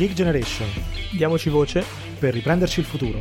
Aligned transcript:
Geek 0.00 0.14
Generation. 0.14 0.66
Diamoci 1.12 1.50
voce 1.50 1.84
per 2.18 2.32
riprenderci 2.32 2.80
il 2.80 2.86
futuro. 2.86 3.18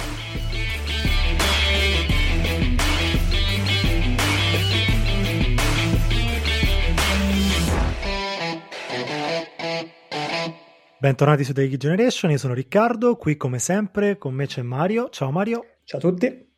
Bentornati 10.98 11.44
su 11.44 11.52
The 11.52 11.68
Geek 11.68 11.78
Generation, 11.78 12.32
io 12.32 12.38
sono 12.38 12.54
Riccardo, 12.54 13.18
qui 13.18 13.36
come 13.36 13.60
sempre 13.60 14.18
con 14.18 14.34
me 14.34 14.48
c'è 14.48 14.62
Mario. 14.62 15.10
Ciao 15.10 15.32
Mario. 15.32 15.80
Ciao 15.84 16.00
a 16.00 16.02
tutti. 16.02 16.49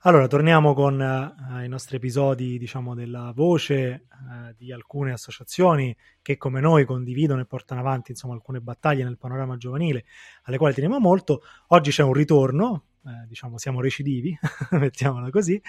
Allora, 0.00 0.28
torniamo 0.28 0.74
con 0.74 1.00
uh, 1.00 1.64
i 1.64 1.68
nostri 1.68 1.96
episodi, 1.96 2.58
diciamo, 2.58 2.94
della 2.94 3.32
voce 3.34 4.06
uh, 4.10 4.54
di 4.56 4.70
alcune 4.70 5.12
associazioni 5.12 5.96
che 6.20 6.36
come 6.36 6.60
noi 6.60 6.84
condividono 6.84 7.40
e 7.40 7.46
portano 7.46 7.80
avanti, 7.80 8.10
insomma, 8.12 8.34
alcune 8.34 8.60
battaglie 8.60 9.04
nel 9.04 9.16
panorama 9.16 9.56
giovanile, 9.56 10.04
alle 10.44 10.58
quali 10.58 10.74
teniamo 10.74 11.00
molto. 11.00 11.42
Oggi 11.68 11.90
c'è 11.90 12.02
un 12.02 12.12
ritorno, 12.12 12.84
eh, 13.06 13.26
diciamo, 13.26 13.56
siamo 13.58 13.80
recidivi, 13.80 14.38
mettiamola 14.72 15.30
così. 15.30 15.60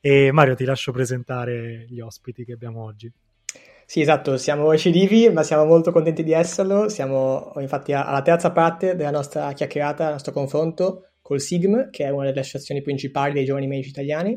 E 0.00 0.30
Mario, 0.30 0.54
ti 0.54 0.64
lascio 0.64 0.92
presentare 0.92 1.86
gli 1.88 2.00
ospiti 2.00 2.44
che 2.44 2.52
abbiamo 2.52 2.84
oggi. 2.84 3.10
Sì, 3.86 4.02
esatto, 4.02 4.36
siamo 4.36 4.70
recidivi, 4.70 5.30
ma 5.30 5.42
siamo 5.42 5.64
molto 5.64 5.90
contenti 5.90 6.22
di 6.22 6.32
esserlo. 6.32 6.88
Siamo 6.88 7.54
infatti 7.56 7.92
alla 7.92 8.22
terza 8.22 8.52
parte 8.52 8.94
della 8.94 9.10
nostra 9.10 9.52
chiacchierata, 9.52 10.04
del 10.04 10.12
nostro 10.12 10.32
confronto 10.32 11.09
col 11.30 11.40
SIGM, 11.40 11.90
che 11.90 12.06
è 12.06 12.08
una 12.08 12.24
delle 12.24 12.40
associazioni 12.40 12.82
principali 12.82 13.32
dei 13.32 13.44
giovani 13.44 13.68
medici 13.68 13.90
italiani. 13.90 14.36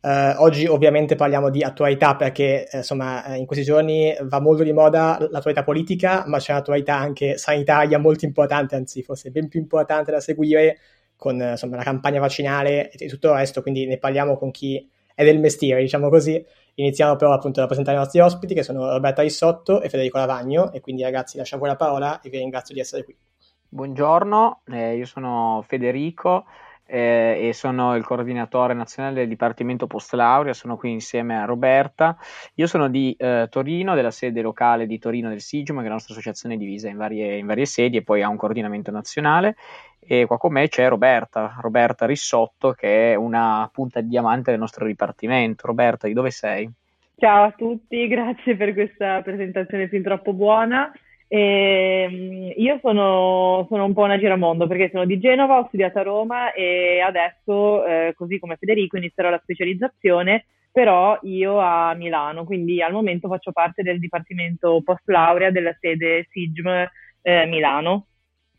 Uh, 0.00 0.40
oggi 0.40 0.64
ovviamente 0.66 1.16
parliamo 1.16 1.50
di 1.50 1.64
attualità 1.64 2.14
perché 2.14 2.68
eh, 2.68 2.76
insomma 2.76 3.24
eh, 3.24 3.36
in 3.38 3.46
questi 3.46 3.64
giorni 3.64 4.14
va 4.22 4.38
molto 4.38 4.62
di 4.62 4.72
moda 4.72 5.18
l'attualità 5.18 5.64
politica, 5.64 6.22
ma 6.28 6.38
c'è 6.38 6.52
un'attualità 6.52 6.96
anche 6.96 7.36
sanitaria 7.36 7.98
molto 7.98 8.24
importante, 8.24 8.76
anzi 8.76 9.02
forse 9.02 9.32
ben 9.32 9.48
più 9.48 9.58
importante 9.58 10.12
da 10.12 10.20
seguire 10.20 10.78
con 11.16 11.40
insomma, 11.40 11.74
la 11.74 11.82
campagna 11.82 12.20
vaccinale 12.20 12.92
e 12.92 13.08
tutto 13.08 13.30
il 13.30 13.34
resto, 13.34 13.60
quindi 13.60 13.86
ne 13.86 13.98
parliamo 13.98 14.36
con 14.36 14.52
chi 14.52 14.88
è 15.12 15.24
del 15.24 15.40
mestiere, 15.40 15.80
diciamo 15.80 16.08
così. 16.08 16.40
Iniziamo 16.74 17.16
però 17.16 17.32
appunto 17.32 17.60
a 17.60 17.66
presentare 17.66 17.96
i 17.96 18.00
nostri 18.00 18.20
ospiti 18.20 18.54
che 18.54 18.62
sono 18.62 18.88
Roberta 18.88 19.22
Rissotto 19.22 19.82
e 19.82 19.88
Federico 19.88 20.18
Lavagno 20.18 20.70
e 20.72 20.80
quindi 20.80 21.02
ragazzi 21.02 21.36
lascio 21.36 21.58
voi 21.58 21.66
la 21.66 21.76
parola 21.76 22.20
e 22.20 22.30
vi 22.30 22.38
ringrazio 22.38 22.72
di 22.74 22.80
essere 22.80 23.02
qui. 23.02 23.27
Buongiorno, 23.70 24.62
eh, 24.72 24.96
io 24.96 25.04
sono 25.04 25.62
Federico 25.66 26.46
eh, 26.86 27.48
e 27.48 27.52
sono 27.52 27.96
il 27.96 28.02
coordinatore 28.02 28.72
nazionale 28.72 29.16
del 29.16 29.28
Dipartimento 29.28 29.86
Post 29.86 30.14
Laurea, 30.14 30.54
sono 30.54 30.78
qui 30.78 30.90
insieme 30.90 31.36
a 31.36 31.44
Roberta. 31.44 32.16
Io 32.54 32.66
sono 32.66 32.88
di 32.88 33.14
eh, 33.18 33.46
Torino, 33.50 33.94
della 33.94 34.10
sede 34.10 34.40
locale 34.40 34.86
di 34.86 34.98
Torino 34.98 35.28
del 35.28 35.42
SIGM, 35.42 35.80
che 35.80 35.84
è 35.84 35.88
la 35.88 35.92
nostra 35.92 36.14
associazione 36.14 36.56
divisa 36.56 36.88
in 36.88 36.96
varie, 36.96 37.36
in 37.36 37.44
varie 37.44 37.66
sedi 37.66 37.98
e 37.98 38.02
poi 38.02 38.22
ha 38.22 38.28
un 38.30 38.38
coordinamento 38.38 38.90
nazionale. 38.90 39.56
E 40.00 40.24
qua 40.24 40.38
con 40.38 40.52
me 40.52 40.66
c'è 40.68 40.88
Roberta, 40.88 41.58
Roberta 41.60 42.06
Rissotto, 42.06 42.72
che 42.72 43.12
è 43.12 43.14
una 43.16 43.68
punta 43.70 44.00
di 44.00 44.08
diamante 44.08 44.50
del 44.50 44.60
nostro 44.60 44.86
dipartimento. 44.86 45.66
Roberta, 45.66 46.06
di 46.06 46.14
dove 46.14 46.30
sei? 46.30 46.72
Ciao 47.16 47.44
a 47.44 47.50
tutti, 47.50 48.08
grazie 48.08 48.56
per 48.56 48.72
questa 48.72 49.20
presentazione 49.20 49.88
fin 49.88 50.02
troppo 50.02 50.32
buona. 50.32 50.90
E, 51.28 52.08
ehm, 52.10 52.52
io 52.56 52.78
sono, 52.80 53.66
sono, 53.68 53.84
un 53.84 53.92
po' 53.92 54.02
una 54.02 54.18
giramondo 54.18 54.66
perché 54.66 54.88
sono 54.90 55.04
di 55.04 55.18
Genova, 55.18 55.58
ho 55.58 55.66
studiato 55.66 55.98
a 55.98 56.02
Roma 56.02 56.52
e 56.52 57.00
adesso, 57.00 57.84
eh, 57.84 58.14
così 58.16 58.38
come 58.38 58.56
Federico, 58.56 58.96
inizierò 58.96 59.28
la 59.30 59.40
specializzazione, 59.42 60.46
però 60.72 61.18
io 61.22 61.58
a 61.58 61.94
Milano, 61.94 62.44
quindi 62.44 62.82
al 62.82 62.92
momento 62.92 63.28
faccio 63.28 63.52
parte 63.52 63.82
del 63.82 63.98
dipartimento 63.98 64.80
post 64.82 65.06
laurea 65.06 65.50
della 65.50 65.76
sede 65.78 66.26
SIGM 66.30 66.88
eh, 67.22 67.46
Milano. 67.46 68.06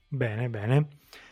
Bene, 0.08 0.50
bene. 0.50 0.88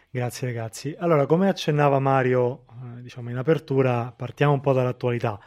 Grazie 0.09 0.47
ragazzi. 0.47 0.95
Allora, 0.97 1.25
come 1.25 1.49
accennava 1.49 1.99
Mario, 1.99 2.65
eh, 2.69 3.01
diciamo 3.01 3.29
in 3.29 3.37
apertura, 3.37 4.11
partiamo 4.15 4.53
un 4.53 4.61
po' 4.61 4.73
dall'attualità 4.73 5.39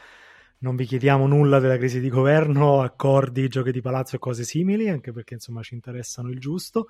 non 0.60 0.76
vi 0.76 0.84
chiediamo 0.84 1.26
nulla 1.26 1.58
della 1.58 1.76
crisi 1.76 2.00
di 2.00 2.08
governo, 2.08 2.80
accordi, 2.82 3.48
giochi 3.48 3.72
di 3.72 3.80
palazzo 3.80 4.16
e 4.16 4.18
cose 4.18 4.44
simili, 4.44 4.88
anche 4.88 5.12
perché 5.12 5.34
insomma 5.34 5.62
ci 5.62 5.74
interessano 5.74 6.30
il 6.30 6.38
giusto, 6.38 6.88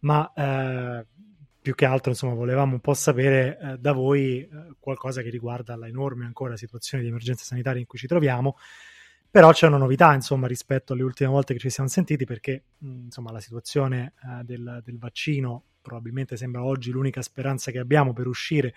ma 0.00 0.32
eh, 0.34 1.06
più 1.60 1.74
che 1.74 1.84
altro 1.84 2.10
insomma 2.10 2.34
volevamo 2.34 2.74
un 2.74 2.80
po' 2.80 2.94
sapere 2.94 3.58
eh, 3.58 3.78
da 3.78 3.92
voi 3.92 4.40
eh, 4.40 4.48
qualcosa 4.78 5.22
che 5.22 5.30
riguarda 5.30 5.76
la 5.76 5.88
enorme 5.88 6.24
ancora 6.24 6.56
situazione 6.56 7.02
di 7.02 7.08
emergenza 7.08 7.44
sanitaria 7.44 7.80
in 7.80 7.86
cui 7.86 7.98
ci 7.98 8.06
troviamo. 8.06 8.56
Però 9.28 9.50
c'è 9.52 9.66
una 9.66 9.76
novità, 9.76 10.14
insomma, 10.14 10.46
rispetto 10.46 10.92
alle 10.94 11.02
ultime 11.02 11.28
volte 11.28 11.52
che 11.52 11.58
ci 11.58 11.68
siamo 11.68 11.88
sentiti, 11.90 12.24
perché 12.24 12.64
mh, 12.78 13.04
insomma, 13.04 13.32
la 13.32 13.40
situazione 13.40 14.14
eh, 14.22 14.44
del, 14.44 14.80
del 14.82 14.98
vaccino 14.98 15.64
probabilmente 15.82 16.36
sembra 16.36 16.64
oggi 16.64 16.90
l'unica 16.90 17.20
speranza 17.20 17.70
che 17.70 17.78
abbiamo 17.78 18.12
per 18.12 18.26
uscire 18.26 18.74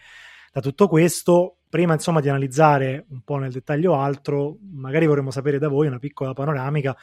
da 0.52 0.62
tutto 0.62 0.88
questo, 0.88 1.58
prima 1.70 1.94
insomma 1.94 2.20
di 2.20 2.30
analizzare 2.30 3.06
un 3.10 3.22
po' 3.22 3.38
nel 3.38 3.52
dettaglio 3.52 3.96
altro, 3.96 4.58
magari 4.72 5.06
vorremmo 5.06 5.32
sapere 5.32 5.60
da 5.60 5.68
voi 5.68 5.88
una 5.88 6.00
piccola 6.00 6.34
panoramica 6.34 6.96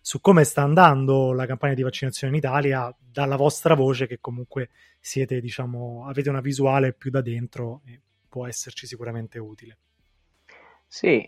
su 0.00 0.20
come 0.20 0.44
sta 0.44 0.62
andando 0.62 1.32
la 1.32 1.46
campagna 1.46 1.74
di 1.74 1.82
vaccinazione 1.82 2.32
in 2.32 2.38
Italia 2.38 2.94
dalla 2.98 3.36
vostra 3.36 3.74
voce 3.74 4.06
che 4.06 4.18
comunque 4.20 4.70
siete, 4.98 5.40
diciamo, 5.40 6.06
avete 6.08 6.28
una 6.28 6.40
visuale 6.40 6.92
più 6.92 7.10
da 7.10 7.20
dentro 7.20 7.82
e 7.86 8.00
può 8.28 8.46
esserci 8.46 8.86
sicuramente 8.86 9.38
utile. 9.38 9.78
Sì, 10.86 11.26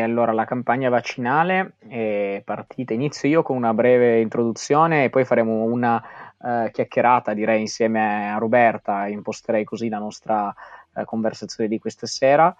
allora 0.00 0.32
la 0.32 0.46
campagna 0.46 0.88
vaccinale 0.88 1.74
è 1.86 2.40
partita, 2.42 2.94
inizio 2.94 3.28
io 3.28 3.42
con 3.42 3.54
una 3.54 3.74
breve 3.74 4.20
introduzione 4.20 5.04
e 5.04 5.10
poi 5.10 5.26
faremo 5.26 5.64
una 5.64 6.02
uh, 6.38 6.70
chiacchierata 6.70 7.34
direi 7.34 7.60
insieme 7.60 8.32
a 8.32 8.38
Roberta, 8.38 9.06
imposterei 9.06 9.64
così 9.64 9.90
la 9.90 9.98
nostra 9.98 10.54
conversazione 11.04 11.68
di 11.68 11.78
questa 11.78 12.06
sera. 12.06 12.54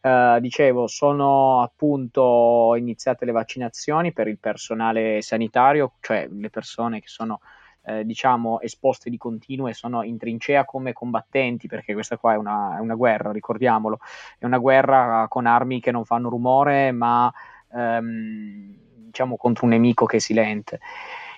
Uh, 0.00 0.40
dicevo, 0.40 0.88
sono 0.88 1.62
appunto 1.62 2.74
iniziate 2.76 3.24
le 3.24 3.30
vaccinazioni 3.32 4.12
per 4.12 4.26
il 4.26 4.38
personale 4.38 5.22
sanitario, 5.22 5.92
cioè 6.00 6.28
le 6.28 6.50
persone 6.50 7.00
che 7.00 7.06
sono 7.06 7.40
eh, 7.84 8.04
diciamo 8.04 8.60
esposte 8.60 9.10
di 9.10 9.16
continuo 9.16 9.68
e 9.68 9.74
sono 9.74 10.02
in 10.02 10.18
trincea 10.18 10.64
come 10.64 10.92
combattenti, 10.92 11.66
perché 11.66 11.92
questa 11.94 12.16
qua 12.16 12.34
è 12.34 12.36
una, 12.36 12.76
è 12.76 12.80
una, 12.80 12.94
guerra, 12.94 13.32
ricordiamolo, 13.32 13.98
è 14.38 14.44
una 14.44 14.58
guerra 14.58 15.26
con 15.28 15.46
armi 15.46 15.80
che 15.80 15.90
non 15.90 16.04
fanno 16.04 16.28
rumore, 16.28 16.92
ma 16.92 17.32
ehm, 17.72 18.76
diciamo 19.06 19.36
contro 19.36 19.64
un 19.64 19.70
nemico 19.70 20.06
che 20.06 20.18
è 20.18 20.20
silente. 20.20 20.80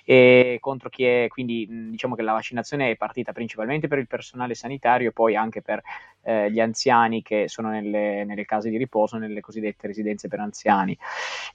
E 0.07 0.59
contro 0.61 0.89
chi 0.89 1.03
è, 1.03 1.25
quindi 1.29 1.67
diciamo 1.89 2.13
che 2.13 2.21
la 2.21 2.33
vaccinazione 2.33 2.91
è 2.91 2.95
partita 2.95 3.33
principalmente 3.33 3.87
per 3.87 3.97
il 3.97 4.05
personale 4.05 4.53
sanitario 4.53 5.09
e 5.09 5.11
poi 5.11 5.35
anche 5.35 5.63
per 5.63 5.81
eh, 6.21 6.51
gli 6.51 6.59
anziani 6.59 7.23
che 7.23 7.47
sono 7.47 7.69
nelle, 7.69 8.23
nelle, 8.23 8.45
case 8.45 8.69
di 8.69 8.77
riposo, 8.77 9.17
nelle 9.17 9.41
cosiddette 9.41 9.87
residenze 9.87 10.27
per 10.27 10.39
anziani. 10.39 10.95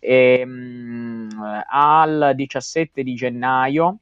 E, 0.00 0.44
mh, 0.44 1.62
al 1.68 2.32
17 2.34 3.04
di 3.04 3.14
gennaio 3.14 3.98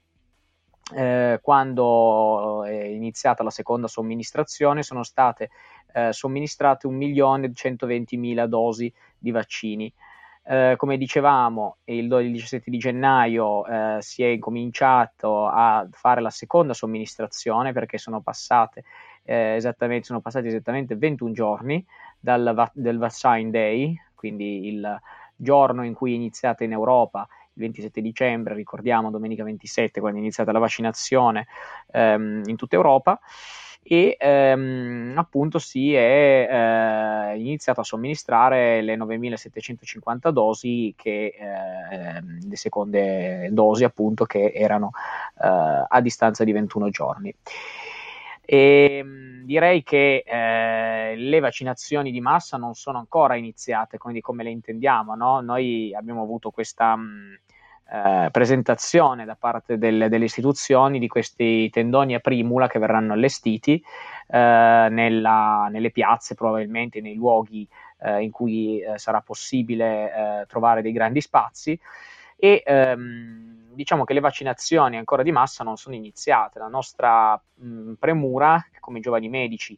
eh, 0.95 1.39
quando 1.43 2.65
è 2.65 2.85
iniziata 2.85 3.43
la 3.43 3.51
seconda 3.51 3.89
somministrazione 3.89 4.83
sono 4.83 5.03
state 5.03 5.51
eh, 5.93 6.13
somministrate 6.13 6.89
1.120.000 6.89 8.47
dosi 8.47 8.93
di 9.19 9.31
vaccini. 9.31 9.93
Eh, 10.51 10.77
come 10.79 10.97
dicevamo, 10.97 11.77
il, 11.85 12.11
il 12.11 12.33
17 12.33 12.71
di 12.71 12.79
gennaio 12.79 13.67
eh, 13.67 13.99
si 14.01 14.23
è 14.23 14.29
incominciato 14.29 15.47
a 15.47 15.87
fare 15.91 16.23
la 16.23 16.31
seconda 16.31 16.73
somministrazione 16.73 17.75
perché 17.75 17.99
sono, 17.99 18.23
passate, 18.23 18.85
eh, 19.25 19.57
esattamente, 19.57 20.07
sono 20.07 20.23
passati 20.23 20.47
esattamente 20.47 20.97
21 20.97 21.33
giorni 21.33 21.85
dal 22.19 22.53
va- 22.55 22.71
del 22.73 22.97
Vaccine 22.97 23.51
Day, 23.51 23.95
quindi 24.15 24.69
il 24.69 24.99
giorno 25.37 25.85
in 25.85 25.93
cui 25.93 26.13
è 26.13 26.15
iniziata 26.15 26.65
in 26.65 26.73
Europa 26.73 27.29
27 27.53 28.01
dicembre, 28.01 28.55
ricordiamo 28.55 29.11
domenica 29.11 29.45
27 29.45 30.01
quando 30.01 30.17
è 30.19 30.23
iniziata 30.23 30.51
la 30.51 30.61
vaccinazione 30.61 31.47
ehm, 31.91 32.45
in 32.47 32.57
tutta 32.57 32.77
Europa 32.77 33.21
e 33.83 34.17
ehm, 34.19 35.15
appunto 35.17 35.59
si 35.59 35.95
è 35.95 36.47
eh, 36.51 37.39
iniziato 37.39 37.81
a 37.81 37.85
somministrare 37.85 38.83
le 38.83 38.97
9750 38.97 40.31
dosi 40.31 40.93
che 40.97 41.35
eh, 41.39 42.23
le 42.47 42.57
seconde 42.57 43.49
dosi 43.51 43.85
appunto 43.85 44.27
che 44.27 44.53
erano 44.55 44.91
eh, 45.43 45.85
a 45.89 46.01
distanza 46.03 46.45
di 46.45 46.53
21 46.53 46.91
giorni. 46.91 47.35
E 48.45 48.99
ehm, 48.99 49.45
direi 49.45 49.83
che 49.83 50.23
eh, 50.27 51.17
le 51.17 51.41
vaccinazioni 51.41 52.11
di 52.11 52.21
massa 52.21 52.57
non 52.57 52.75
sono 52.75 52.99
ancora 52.99 53.37
iniziate, 53.37 53.99
quindi 53.99 54.21
come 54.21 54.43
le 54.43 54.51
intendiamo, 54.51 55.15
no? 55.15 55.41
Noi 55.41 55.95
abbiamo 55.95 56.23
avuto 56.23 56.51
questa 56.51 56.97
mh, 56.97 57.39
eh, 57.91 58.29
presentazione 58.31 59.25
da 59.25 59.35
parte 59.35 59.79
del, 59.79 60.09
delle 60.09 60.25
istituzioni 60.25 60.99
di 60.99 61.09
questi 61.09 61.71
tendoni 61.71 62.15
a 62.15 62.21
primula 62.21 62.67
che 62.67 62.79
verranno 62.79 63.15
allestiti 63.15 63.83
eh, 64.29 64.89
nella, 64.91 65.69
nelle 65.71 65.91
piazze, 65.91 66.35
probabilmente 66.35 67.01
nei 67.01 67.15
luoghi 67.15 67.67
eh, 68.01 68.23
in 68.23 68.31
cui 68.31 68.81
eh, 68.81 68.99
sarà 68.99 69.21
possibile 69.21 70.13
eh, 70.43 70.47
trovare 70.47 70.83
dei 70.83 70.93
grandi 70.93 71.21
spazi 71.21 71.79
e 72.37 72.63
ehm, 72.65 73.73
diciamo 73.73 74.05
che 74.05 74.13
le 74.13 74.21
vaccinazioni 74.21 74.97
ancora 74.97 75.23
di 75.23 75.33
massa 75.33 75.65
non 75.65 75.77
sono 75.77 75.95
iniziate. 75.95 76.59
La 76.59 76.69
nostra 76.69 77.41
mh, 77.55 77.95
premura, 77.95 78.65
come 78.81 79.01
giovani 79.01 79.29
medici, 79.29 79.77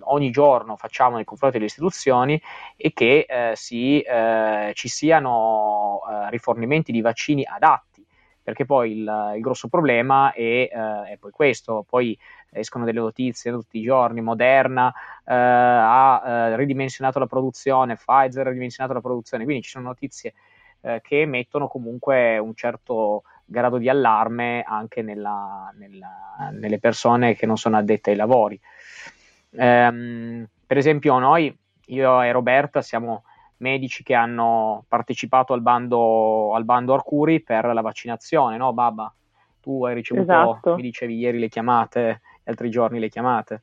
ogni 0.00 0.30
giorno 0.30 0.76
facciamo 0.76 1.16
nei 1.16 1.24
confronti 1.24 1.56
delle 1.56 1.68
istituzioni 1.68 2.40
e 2.76 2.92
che 2.92 3.26
eh, 3.28 3.52
si, 3.54 4.00
eh, 4.00 4.72
ci 4.74 4.88
siano 4.88 6.00
eh, 6.08 6.30
rifornimenti 6.30 6.92
di 6.92 7.00
vaccini 7.00 7.44
adatti 7.44 8.04
perché 8.46 8.64
poi 8.64 8.92
il, 8.92 9.32
il 9.34 9.40
grosso 9.40 9.66
problema 9.66 10.32
è, 10.32 10.40
eh, 10.40 10.68
è, 10.70 11.16
poi 11.18 11.32
questo, 11.32 11.84
poi 11.84 12.16
escono 12.50 12.84
delle 12.84 13.00
notizie 13.00 13.50
tutti 13.50 13.78
i 13.78 13.82
giorni, 13.82 14.20
Moderna 14.20 14.88
eh, 15.24 15.34
ha 15.34 16.22
eh, 16.24 16.56
ridimensionato 16.56 17.18
la 17.18 17.26
produzione, 17.26 17.96
Pfizer 17.96 18.46
ha 18.46 18.50
ridimensionato 18.50 18.94
la 18.94 19.00
produzione, 19.00 19.42
quindi 19.42 19.64
ci 19.64 19.70
sono 19.70 19.86
notizie 19.86 20.34
eh, 20.82 21.00
che 21.02 21.26
mettono 21.26 21.66
comunque 21.66 22.38
un 22.38 22.54
certo 22.54 23.24
grado 23.46 23.78
di 23.78 23.88
allarme 23.88 24.62
anche 24.66 25.02
nella, 25.02 25.72
nella, 25.78 26.50
nelle 26.52 26.78
persone 26.78 27.34
che 27.34 27.46
non 27.46 27.56
sono 27.56 27.76
addette 27.76 28.10
ai 28.10 28.16
lavori. 28.16 28.60
Ehm, 29.52 30.46
per 30.66 30.76
esempio 30.76 31.18
noi, 31.18 31.56
io 31.86 32.22
e 32.22 32.32
Roberta 32.32 32.82
siamo 32.82 33.22
medici 33.58 34.02
che 34.02 34.14
hanno 34.14 34.84
partecipato 34.88 35.52
al 35.52 35.62
bando, 35.62 36.54
al 36.54 36.64
bando 36.64 36.94
Arcuri 36.94 37.40
per 37.40 37.66
la 37.66 37.80
vaccinazione, 37.80 38.56
no 38.56 38.72
Babba? 38.72 39.12
Tu 39.60 39.84
hai 39.84 39.94
ricevuto, 39.94 40.30
esatto. 40.30 40.74
mi 40.74 40.82
dicevi 40.82 41.16
ieri 41.16 41.38
le 41.38 41.48
chiamate, 41.48 42.20
gli 42.44 42.50
altri 42.50 42.68
giorni 42.70 42.98
le 42.98 43.08
chiamate. 43.08 43.62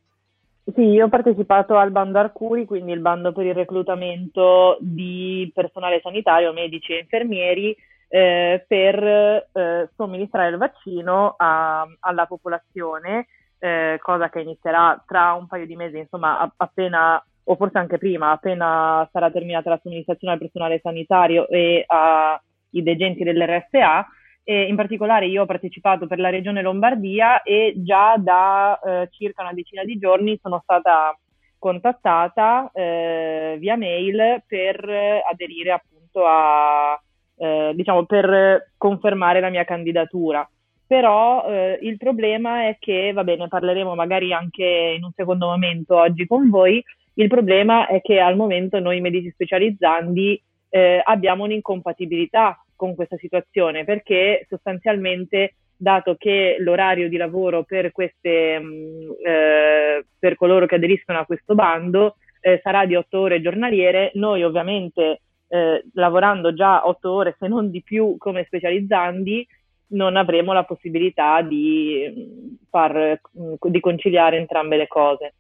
Sì, 0.74 0.82
io 0.82 1.06
ho 1.06 1.10
partecipato 1.10 1.76
al 1.76 1.92
bando 1.92 2.20
Arcuri, 2.20 2.66
quindi 2.66 2.94
il 2.94 3.02
bando 3.02 3.34
per 3.34 3.46
il 3.46 3.54
reclutamento 3.54 4.78
di 4.80 5.52
personale 5.54 6.00
sanitario, 6.02 6.54
medici 6.54 6.94
e 6.94 7.00
infermieri, 7.00 7.76
eh, 8.14 8.64
per 8.68 9.04
eh, 9.04 9.90
somministrare 9.96 10.50
il 10.50 10.58
vaccino 10.58 11.34
a, 11.36 11.84
alla 12.02 12.28
popolazione, 12.28 13.26
eh, 13.58 13.98
cosa 14.00 14.30
che 14.30 14.42
inizierà 14.42 15.04
tra 15.08 15.34
un 15.34 15.48
paio 15.48 15.66
di 15.66 15.76
mesi, 15.76 15.98
insomma, 15.98 16.54
appena 16.56 17.26
o 17.46 17.56
forse 17.56 17.80
anche 17.80 17.98
prima, 17.98 18.30
appena 18.30 19.10
sarà 19.12 19.32
terminata 19.32 19.72
la 19.72 19.80
somministrazione 19.82 20.34
al 20.34 20.40
personale 20.40 20.80
sanitario 20.84 21.48
e 21.48 21.84
ai 21.88 22.84
degenti 22.84 23.24
dell'RSA. 23.24 24.08
E 24.44 24.68
in 24.68 24.76
particolare 24.76 25.26
io 25.26 25.42
ho 25.42 25.46
partecipato 25.48 26.06
per 26.06 26.20
la 26.20 26.30
regione 26.30 26.62
Lombardia 26.62 27.42
e 27.42 27.74
già 27.78 28.16
da 28.18 28.80
eh, 28.80 29.08
circa 29.10 29.42
una 29.42 29.54
decina 29.54 29.84
di 29.84 29.98
giorni 29.98 30.38
sono 30.40 30.60
stata 30.62 31.18
contattata 31.58 32.70
eh, 32.74 33.56
via 33.60 33.76
mail 33.76 34.44
per 34.46 34.88
aderire 35.32 35.72
appunto 35.72 36.28
a, 36.28 37.00
eh, 37.38 37.72
diciamo, 37.76 38.06
per 38.06 38.72
confermare 38.78 39.40
la 39.40 39.50
mia 39.50 39.64
candidatura. 39.64 40.48
Però 40.86 41.46
eh, 41.48 41.80
il 41.82 41.98
problema 41.98 42.68
è 42.68 42.78
che, 42.80 43.12
va 43.14 43.24
bene, 43.24 43.48
parleremo 43.48 43.96
magari 43.96 44.34
anche 44.34 44.94
in 44.96 45.04
un 45.04 45.12
secondo 45.16 45.48
momento 45.48 45.98
oggi 45.98 46.28
con 46.28 46.50
voi, 46.50 46.84
il 47.16 47.28
problema 47.28 47.88
è 47.88 48.02
che 48.02 48.20
al 48.20 48.36
momento 48.36 48.80
noi 48.80 49.00
medici 49.00 49.30
specializzandi 49.30 50.42
eh, 50.70 51.02
abbiamo 51.04 51.44
un'incompatibilità 51.44 52.64
con 52.76 52.96
questa 52.96 53.18
situazione 53.18 53.84
perché 53.84 54.46
sostanzialmente 54.50 55.56
dato 55.78 56.16
che 56.16 56.56
l'orario 56.60 57.10
di 57.10 57.18
lavoro 57.18 57.64
per, 57.64 57.92
queste, 57.92 58.60
mh, 58.60 58.66
mm, 58.66 59.12
eh, 59.26 60.06
per 60.18 60.36
coloro 60.36 60.66
che 60.66 60.76
aderiscono 60.76 61.20
a 61.20 61.26
questo 61.26 61.54
bando 61.54 62.16
eh, 62.40 62.60
sarà 62.64 62.86
di 62.86 62.96
otto 62.96 63.20
ore 63.20 63.42
giornaliere, 63.42 64.12
noi 64.16 64.44
ovviamente 64.44 65.22
eh, 65.54 65.84
lavorando 65.94 66.52
già 66.52 66.88
otto 66.88 67.12
ore 67.12 67.36
se 67.38 67.48
non 67.48 67.70
di 67.70 67.84
più 67.84 68.16
come 68.18 68.44
specializzandi 68.46 69.48
non 69.90 70.16
avremo 70.16 70.52
la 70.52 70.64
possibilità 70.64 71.44
di, 71.44 72.12
mm, 72.12 72.54
far, 72.72 73.22
mm, 73.40 73.54
di 73.60 73.80
conciliare 73.80 74.38
entrambe 74.38 74.78
le 74.78 74.88
cose. 74.88 75.36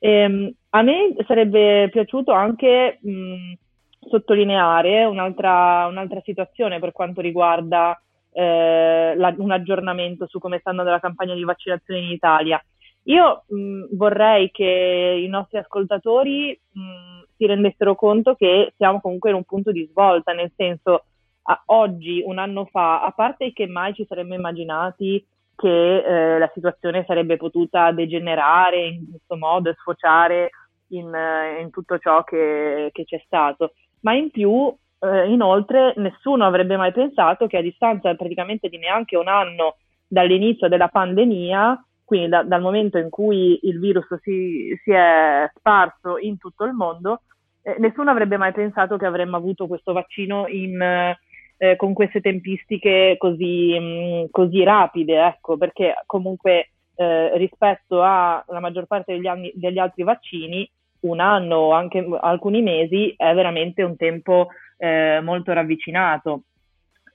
Ehm, 0.00 0.52
a 0.70 0.82
me 0.82 1.14
sarebbe 1.28 1.88
piaciuto 1.90 2.32
anche 2.32 2.98
mh, 3.00 3.52
sottolineare 4.08 5.04
un'altra, 5.04 5.86
un'altra, 5.86 6.20
situazione 6.24 6.80
per 6.80 6.90
quanto 6.90 7.20
riguarda 7.20 7.96
eh, 8.32 9.14
la, 9.16 9.32
un 9.38 9.52
aggiornamento 9.52 10.26
su 10.26 10.40
come 10.40 10.58
sta 10.58 10.70
andando 10.70 10.90
la 10.90 10.98
campagna 10.98 11.34
di 11.34 11.44
vaccinazione 11.44 12.00
in 12.00 12.10
Italia. 12.10 12.60
Io 13.04 13.44
mh, 13.46 13.94
vorrei 13.96 14.50
che 14.50 15.20
i 15.24 15.28
nostri 15.28 15.58
ascoltatori 15.58 16.58
mh, 16.72 17.11
si 17.42 17.46
rendessero 17.46 17.96
conto 17.96 18.36
che 18.36 18.72
siamo 18.76 19.00
comunque 19.00 19.30
in 19.30 19.36
un 19.36 19.44
punto 19.44 19.72
di 19.72 19.84
svolta, 19.90 20.32
nel 20.32 20.52
senso 20.54 21.04
a, 21.42 21.60
oggi, 21.66 22.22
un 22.24 22.38
anno 22.38 22.66
fa, 22.66 23.02
a 23.02 23.10
parte 23.10 23.52
che 23.52 23.66
mai 23.66 23.94
ci 23.94 24.06
saremmo 24.06 24.34
immaginati 24.34 25.24
che 25.56 25.96
eh, 25.98 26.38
la 26.38 26.50
situazione 26.54 27.04
sarebbe 27.04 27.36
potuta 27.36 27.90
degenerare 27.90 28.86
in 28.86 29.10
questo 29.10 29.36
modo 29.36 29.70
e 29.70 29.76
sfociare 29.78 30.50
in, 30.88 31.12
eh, 31.12 31.60
in 31.60 31.70
tutto 31.70 31.98
ciò 31.98 32.22
che, 32.22 32.90
che, 32.92 33.04
c'è 33.04 33.20
stato. 33.26 33.72
Ma 34.00 34.14
in 34.14 34.30
più, 34.30 34.72
eh, 35.00 35.28
inoltre, 35.28 35.94
nessuno 35.96 36.44
avrebbe 36.44 36.76
mai 36.76 36.92
pensato 36.92 37.48
che 37.48 37.58
a 37.58 37.62
distanza 37.62 38.14
praticamente 38.14 38.68
di 38.68 38.78
neanche 38.78 39.16
un 39.16 39.26
anno 39.26 39.76
dall'inizio 40.06 40.68
della 40.68 40.88
pandemia, 40.88 41.84
quindi 42.12 42.28
da, 42.28 42.42
dal 42.42 42.60
momento 42.60 42.98
in 42.98 43.08
cui 43.08 43.58
il 43.62 43.80
virus 43.80 44.06
si, 44.20 44.78
si 44.84 44.90
è 44.90 45.50
sparso 45.56 46.18
in 46.18 46.36
tutto 46.36 46.64
il 46.64 46.74
mondo, 46.74 47.22
eh, 47.62 47.76
nessuno 47.78 48.10
avrebbe 48.10 48.36
mai 48.36 48.52
pensato 48.52 48.98
che 48.98 49.06
avremmo 49.06 49.38
avuto 49.38 49.66
questo 49.66 49.94
vaccino 49.94 50.46
in 50.46 51.16
eh, 51.56 51.76
con 51.76 51.94
queste 51.94 52.20
tempistiche 52.20 53.14
così, 53.16 53.78
mh, 53.78 53.84
mm, 53.84 54.24
così 54.30 54.62
rapide, 54.62 55.24
ecco, 55.24 55.56
perché 55.56 55.94
comunque 56.04 56.72
eh, 56.96 57.38
rispetto 57.38 58.02
alla 58.02 58.60
maggior 58.60 58.84
parte 58.84 59.14
degli, 59.14 59.26
anni, 59.26 59.50
degli 59.54 59.78
altri 59.78 60.02
vaccini, 60.02 60.70
un 61.02 61.18
anno 61.18 61.56
o 61.56 61.72
anche 61.72 62.06
alcuni 62.20 62.60
mesi 62.60 63.14
è 63.16 63.32
veramente 63.32 63.82
un 63.82 63.96
tempo 63.96 64.48
eh, 64.76 65.20
molto 65.22 65.52
ravvicinato. 65.52 66.42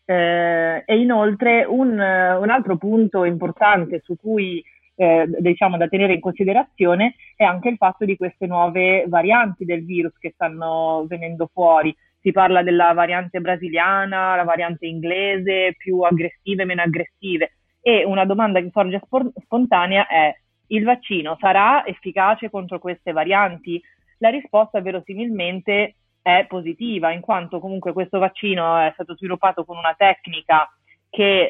Eh, 0.05 0.83
e 0.85 0.97
inoltre 0.97 1.65
un, 1.65 1.89
un, 1.89 2.49
altro 2.49 2.77
punto 2.77 3.25
importante 3.25 3.99
su 4.03 4.15
cui 4.15 4.63
eh, 4.97 5.27
diciamo 5.39 5.77
da 5.77 5.87
tenere 5.87 6.13
in 6.13 6.19
considerazione 6.19 7.15
è 7.35 7.43
anche 7.43 7.69
il 7.69 7.77
fatto 7.77 8.03
di 8.03 8.17
queste 8.17 8.47
nuove 8.47 9.05
varianti 9.07 9.63
del 9.63 9.85
virus 9.85 10.17
che 10.17 10.31
stanno 10.33 11.05
venendo 11.07 11.49
fuori 11.53 11.95
si 12.27 12.33
parla 12.33 12.61
della 12.61 12.91
variante 12.91 13.39
brasiliana, 13.39 14.35
la 14.35 14.43
variante 14.43 14.85
inglese, 14.85 15.75
più 15.77 16.01
aggressive, 16.01 16.65
meno 16.65 16.81
aggressive. 16.81 17.51
E 17.79 18.03
una 18.03 18.25
domanda 18.25 18.59
che 18.59 18.69
sorge 18.73 19.01
spontanea 19.43 20.07
è: 20.07 20.35
il 20.67 20.83
vaccino 20.83 21.37
sarà 21.39 21.85
efficace 21.85 22.49
contro 22.49 22.79
queste 22.79 23.13
varianti? 23.13 23.81
La 24.17 24.29
risposta 24.29 24.81
verosimilmente 24.81 25.95
è 26.21 26.45
positiva, 26.49 27.11
in 27.11 27.21
quanto 27.21 27.61
comunque 27.61 27.93
questo 27.93 28.19
vaccino 28.19 28.77
è 28.77 28.91
stato 28.93 29.15
sviluppato 29.15 29.63
con 29.63 29.77
una 29.77 29.93
tecnica 29.97 30.69
che 31.09 31.45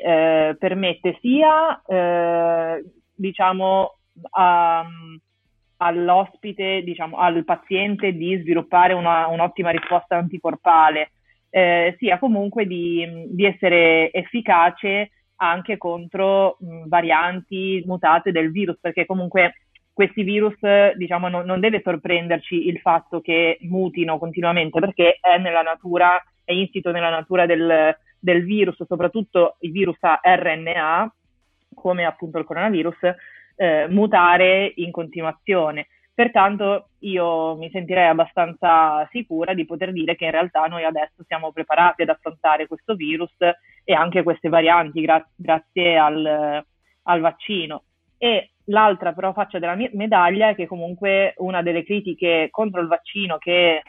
eh, 0.49 0.55
permette 0.57 1.17
sia, 1.19 1.81
eh, 1.87 2.83
diciamo, 3.17 3.97
um, 4.37 5.19
all'ospite, 5.77 6.81
diciamo, 6.83 7.17
al 7.17 7.43
paziente 7.43 8.13
di 8.13 8.39
sviluppare 8.41 8.93
una, 8.93 9.27
un'ottima 9.27 9.69
risposta 9.69 10.15
anticorpale, 10.15 11.11
eh, 11.49 11.95
sia 11.97 12.19
comunque 12.19 12.65
di, 12.65 13.27
di, 13.29 13.45
essere 13.45 14.11
efficace 14.11 15.11
anche 15.37 15.77
contro 15.77 16.57
mh, 16.59 16.87
varianti 16.87 17.83
mutate 17.85 18.31
del 18.31 18.51
virus, 18.51 18.77
perché 18.79 19.05
comunque 19.05 19.53
questi 19.93 20.23
virus, 20.23 20.55
diciamo, 20.95 21.27
non, 21.27 21.45
non, 21.45 21.59
deve 21.59 21.81
sorprenderci 21.83 22.67
il 22.67 22.79
fatto 22.79 23.19
che 23.19 23.57
mutino 23.61 24.19
continuamente, 24.19 24.79
perché 24.79 25.17
è 25.19 25.39
nella 25.39 25.63
natura, 25.63 26.21
è 26.43 26.51
insito 26.51 26.91
nella 26.91 27.09
natura 27.09 27.47
del, 27.47 27.97
del 28.19 28.43
virus, 28.43 28.83
soprattutto 28.85 29.55
i 29.61 29.69
virus 29.69 29.97
a 30.01 30.19
RNA, 30.23 31.11
come 31.79 32.05
appunto 32.05 32.39
il 32.39 32.45
coronavirus, 32.45 32.97
eh, 33.55 33.87
mutare 33.89 34.71
in 34.75 34.91
continuazione. 34.91 35.87
Pertanto 36.13 36.89
io 36.99 37.55
mi 37.57 37.69
sentirei 37.69 38.07
abbastanza 38.07 39.07
sicura 39.11 39.53
di 39.53 39.65
poter 39.65 39.91
dire 39.91 40.15
che 40.15 40.25
in 40.25 40.31
realtà 40.31 40.65
noi 40.65 40.83
adesso 40.83 41.23
siamo 41.27 41.51
preparati 41.51 42.01
ad 42.01 42.09
affrontare 42.09 42.65
questo 42.65 42.95
virus 42.95 43.35
e 43.83 43.93
anche 43.93 44.23
queste 44.23 44.49
varianti 44.49 45.01
gra- 45.01 45.29
grazie 45.35 45.95
al, 45.95 46.65
al 47.03 47.19
vaccino. 47.21 47.83
E 48.17 48.53
l'altra 48.65 49.13
però 49.13 49.31
faccia 49.31 49.59
della 49.59 49.75
medaglia 49.75 50.49
è 50.49 50.55
che 50.55 50.65
comunque 50.65 51.35
una 51.37 51.61
delle 51.61 51.83
critiche 51.83 52.47
contro 52.49 52.81
il 52.81 52.87
vaccino 52.87 53.37
che, 53.37 53.83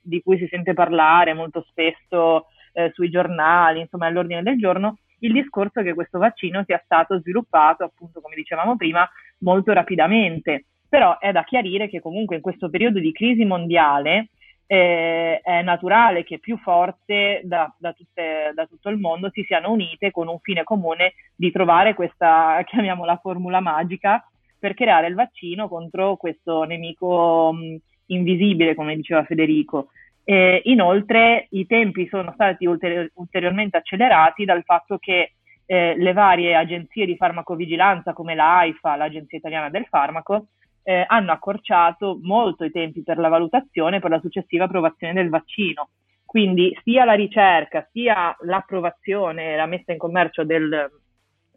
di 0.00 0.22
cui 0.22 0.38
si 0.38 0.46
sente 0.46 0.74
parlare 0.74 1.34
molto 1.34 1.64
spesso 1.68 2.46
eh, 2.72 2.92
sui 2.94 3.10
giornali, 3.10 3.80
insomma 3.80 4.06
all'ordine 4.06 4.44
del 4.44 4.58
giorno, 4.58 4.98
il 5.20 5.32
discorso 5.32 5.82
che 5.82 5.94
questo 5.94 6.18
vaccino 6.18 6.62
sia 6.64 6.80
stato 6.84 7.18
sviluppato, 7.20 7.84
appunto, 7.84 8.20
come 8.20 8.34
dicevamo 8.34 8.76
prima, 8.76 9.08
molto 9.38 9.72
rapidamente. 9.72 10.64
Però 10.88 11.18
è 11.18 11.32
da 11.32 11.44
chiarire 11.44 11.88
che 11.88 12.00
comunque 12.00 12.36
in 12.36 12.42
questo 12.42 12.70
periodo 12.70 12.98
di 12.98 13.12
crisi 13.12 13.44
mondiale 13.44 14.28
eh, 14.70 15.40
è 15.42 15.62
naturale 15.62 16.24
che 16.24 16.38
più 16.38 16.58
forze 16.58 17.40
da, 17.42 17.74
da, 17.78 17.92
tutte, 17.92 18.52
da, 18.54 18.66
tutto 18.66 18.90
il 18.90 18.98
mondo 18.98 19.30
si 19.32 19.42
siano 19.44 19.72
unite 19.72 20.10
con 20.10 20.28
un 20.28 20.38
fine 20.40 20.62
comune 20.62 21.14
di 21.34 21.50
trovare 21.50 21.94
questa, 21.94 22.62
chiamiamola 22.66 23.16
formula 23.16 23.60
magica, 23.60 24.22
per 24.58 24.74
creare 24.74 25.06
il 25.06 25.14
vaccino 25.14 25.68
contro 25.68 26.16
questo 26.16 26.64
nemico 26.64 27.52
mh, 27.52 27.76
invisibile, 28.06 28.74
come 28.74 28.94
diceva 28.96 29.24
Federico. 29.24 29.88
Eh, 30.30 30.60
inoltre 30.64 31.46
i 31.52 31.66
tempi 31.66 32.06
sono 32.06 32.32
stati 32.34 32.66
ulteri- 32.66 33.10
ulteriormente 33.14 33.78
accelerati 33.78 34.44
dal 34.44 34.62
fatto 34.62 34.98
che 34.98 35.32
eh, 35.64 35.94
le 35.96 36.12
varie 36.12 36.54
agenzie 36.54 37.06
di 37.06 37.16
farmacovigilanza 37.16 38.12
come 38.12 38.34
l'AIFA, 38.34 38.96
l'Agenzia 38.96 39.38
Italiana 39.38 39.70
del 39.70 39.86
Farmaco, 39.86 40.48
eh, 40.82 41.02
hanno 41.06 41.32
accorciato 41.32 42.18
molto 42.20 42.64
i 42.64 42.70
tempi 42.70 43.02
per 43.02 43.16
la 43.16 43.28
valutazione 43.28 43.96
e 43.96 44.00
per 44.00 44.10
la 44.10 44.20
successiva 44.20 44.64
approvazione 44.64 45.14
del 45.14 45.30
vaccino. 45.30 45.88
Quindi 46.26 46.78
sia 46.84 47.06
la 47.06 47.14
ricerca 47.14 47.88
sia 47.90 48.36
l'approvazione 48.40 49.54
e 49.54 49.56
la 49.56 49.64
messa 49.64 49.92
in 49.92 49.98
commercio 49.98 50.44
del, 50.44 50.90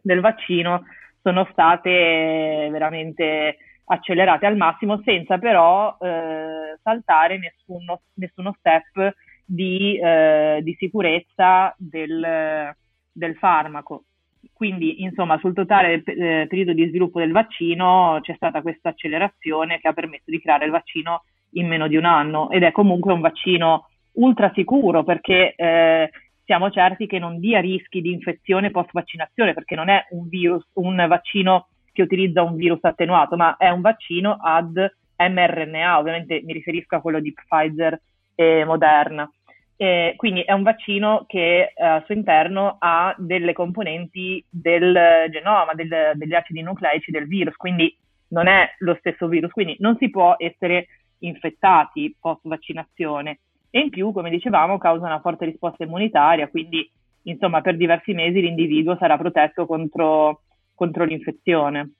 del 0.00 0.20
vaccino 0.20 0.84
sono 1.20 1.46
state 1.52 2.70
veramente 2.72 3.58
accelerate 3.84 4.46
al 4.46 4.56
massimo 4.56 5.00
senza 5.04 5.38
però 5.38 5.96
eh, 6.00 6.78
saltare 6.82 7.38
nessuno, 7.38 8.02
nessuno, 8.14 8.54
step 8.58 9.14
di, 9.44 9.98
eh, 9.98 10.60
di 10.62 10.74
sicurezza 10.78 11.74
del, 11.76 12.74
del 13.12 13.36
farmaco. 13.36 14.04
Quindi, 14.52 15.02
insomma, 15.02 15.38
sul 15.38 15.54
totale 15.54 16.02
eh, 16.04 16.46
periodo 16.48 16.72
di 16.72 16.86
sviluppo 16.88 17.18
del 17.18 17.32
vaccino 17.32 18.18
c'è 18.22 18.34
stata 18.34 18.62
questa 18.62 18.90
accelerazione 18.90 19.78
che 19.78 19.88
ha 19.88 19.92
permesso 19.92 20.24
di 20.26 20.40
creare 20.40 20.66
il 20.66 20.70
vaccino 20.70 21.24
in 21.54 21.66
meno 21.66 21.86
di 21.88 21.96
un 21.96 22.04
anno 22.04 22.50
ed 22.50 22.62
è 22.62 22.72
comunque 22.72 23.12
un 23.12 23.20
vaccino 23.20 23.88
ultra 24.12 24.50
sicuro 24.54 25.04
perché 25.04 25.54
eh, 25.54 26.10
siamo 26.44 26.70
certi 26.70 27.06
che 27.06 27.18
non 27.18 27.38
dia 27.38 27.60
rischi 27.60 28.00
di 28.00 28.12
infezione 28.12 28.70
post 28.70 28.90
vaccinazione 28.92 29.54
perché 29.54 29.74
non 29.74 29.88
è 29.88 30.06
un 30.10 30.28
virus, 30.28 30.66
un 30.74 31.04
vaccino 31.08 31.68
che 31.92 32.02
utilizza 32.02 32.42
un 32.42 32.56
virus 32.56 32.82
attenuato, 32.82 33.36
ma 33.36 33.56
è 33.56 33.68
un 33.68 33.80
vaccino 33.80 34.38
ad 34.40 34.76
mRNA, 35.16 35.98
ovviamente 35.98 36.40
mi 36.44 36.52
riferisco 36.52 36.96
a 36.96 37.00
quello 37.00 37.20
di 37.20 37.32
Pfizer 37.32 38.00
e 38.34 38.64
Moderna. 38.64 39.30
Eh, 39.76 40.14
quindi 40.16 40.42
è 40.42 40.52
un 40.52 40.62
vaccino 40.62 41.24
che 41.26 41.72
eh, 41.74 41.84
al 41.84 42.04
suo 42.04 42.14
interno 42.14 42.76
ha 42.78 43.14
delle 43.18 43.52
componenti 43.52 44.44
del 44.48 45.28
genoma, 45.30 45.74
del, 45.74 46.12
degli 46.14 46.34
acidi 46.34 46.62
nucleici 46.62 47.10
del 47.10 47.26
virus, 47.26 47.56
quindi 47.56 47.96
non 48.28 48.46
è 48.46 48.74
lo 48.78 48.96
stesso 48.98 49.26
virus, 49.28 49.50
quindi 49.50 49.76
non 49.80 49.96
si 49.98 50.08
può 50.08 50.34
essere 50.38 50.86
infettati 51.18 52.16
post 52.20 52.40
vaccinazione 52.44 53.40
e 53.70 53.80
in 53.80 53.90
più, 53.90 54.12
come 54.12 54.30
dicevamo, 54.30 54.78
causa 54.78 55.06
una 55.06 55.20
forte 55.20 55.46
risposta 55.46 55.84
immunitaria, 55.84 56.48
quindi 56.48 56.88
insomma 57.22 57.60
per 57.60 57.76
diversi 57.76 58.12
mesi 58.12 58.40
l'individuo 58.40 58.96
sarà 58.98 59.16
protetto 59.16 59.66
contro, 59.66 60.42
contro 60.74 61.04
l'infezione. 61.04 61.92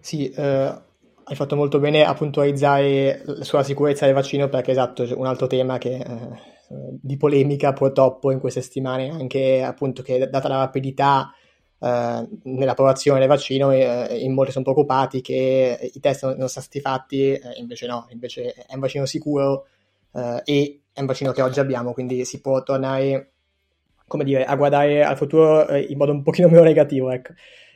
Sì, 0.00 0.30
eh, 0.30 0.42
hai 1.30 1.36
fatto 1.36 1.56
molto 1.56 1.78
bene 1.78 2.04
a 2.04 2.14
puntualizzare 2.14 3.22
sulla 3.40 3.62
sicurezza 3.62 4.04
del 4.06 4.14
vaccino 4.14 4.48
perché 4.48 4.72
esatto, 4.72 5.06
un 5.16 5.26
altro 5.26 5.46
tema 5.46 5.78
che, 5.78 5.96
eh, 5.96 6.58
di 6.68 7.16
polemica 7.16 7.72
purtroppo 7.72 8.30
in 8.30 8.40
queste 8.40 8.62
settimane, 8.62 9.10
anche 9.10 9.62
appunto 9.62 10.02
che 10.02 10.28
data 10.28 10.48
la 10.48 10.58
rapidità 10.58 11.32
eh, 11.78 12.28
nell'approvazione 12.42 13.20
del 13.20 13.28
vaccino, 13.28 13.72
eh, 13.72 14.18
in 14.20 14.34
molti 14.34 14.52
sono 14.52 14.64
preoccupati 14.64 15.20
che 15.20 15.90
i 15.92 16.00
test 16.00 16.24
non, 16.24 16.36
non 16.36 16.48
siano 16.48 16.66
stati 16.66 16.80
fatti, 16.80 17.32
eh, 17.32 17.40
invece 17.56 17.86
no, 17.86 18.06
invece 18.10 18.52
è 18.52 18.74
un 18.74 18.80
vaccino 18.80 19.06
sicuro 19.06 19.66
eh, 20.12 20.42
e 20.44 20.80
è 20.92 21.00
un 21.00 21.06
vaccino 21.06 21.32
che 21.32 21.42
oggi 21.42 21.60
abbiamo, 21.60 21.92
quindi 21.92 22.24
si 22.24 22.40
può 22.40 22.62
tornare, 22.62 23.32
come 24.10 24.24
dire, 24.24 24.44
a 24.44 24.56
guardare 24.56 25.04
al 25.04 25.16
futuro 25.16 25.68
eh, 25.68 25.82
in 25.88 25.96
modo 25.96 26.10
un 26.10 26.24
pochino 26.24 26.48
meno 26.50 26.64
negativo, 26.64 27.12
ecco. 27.12 27.32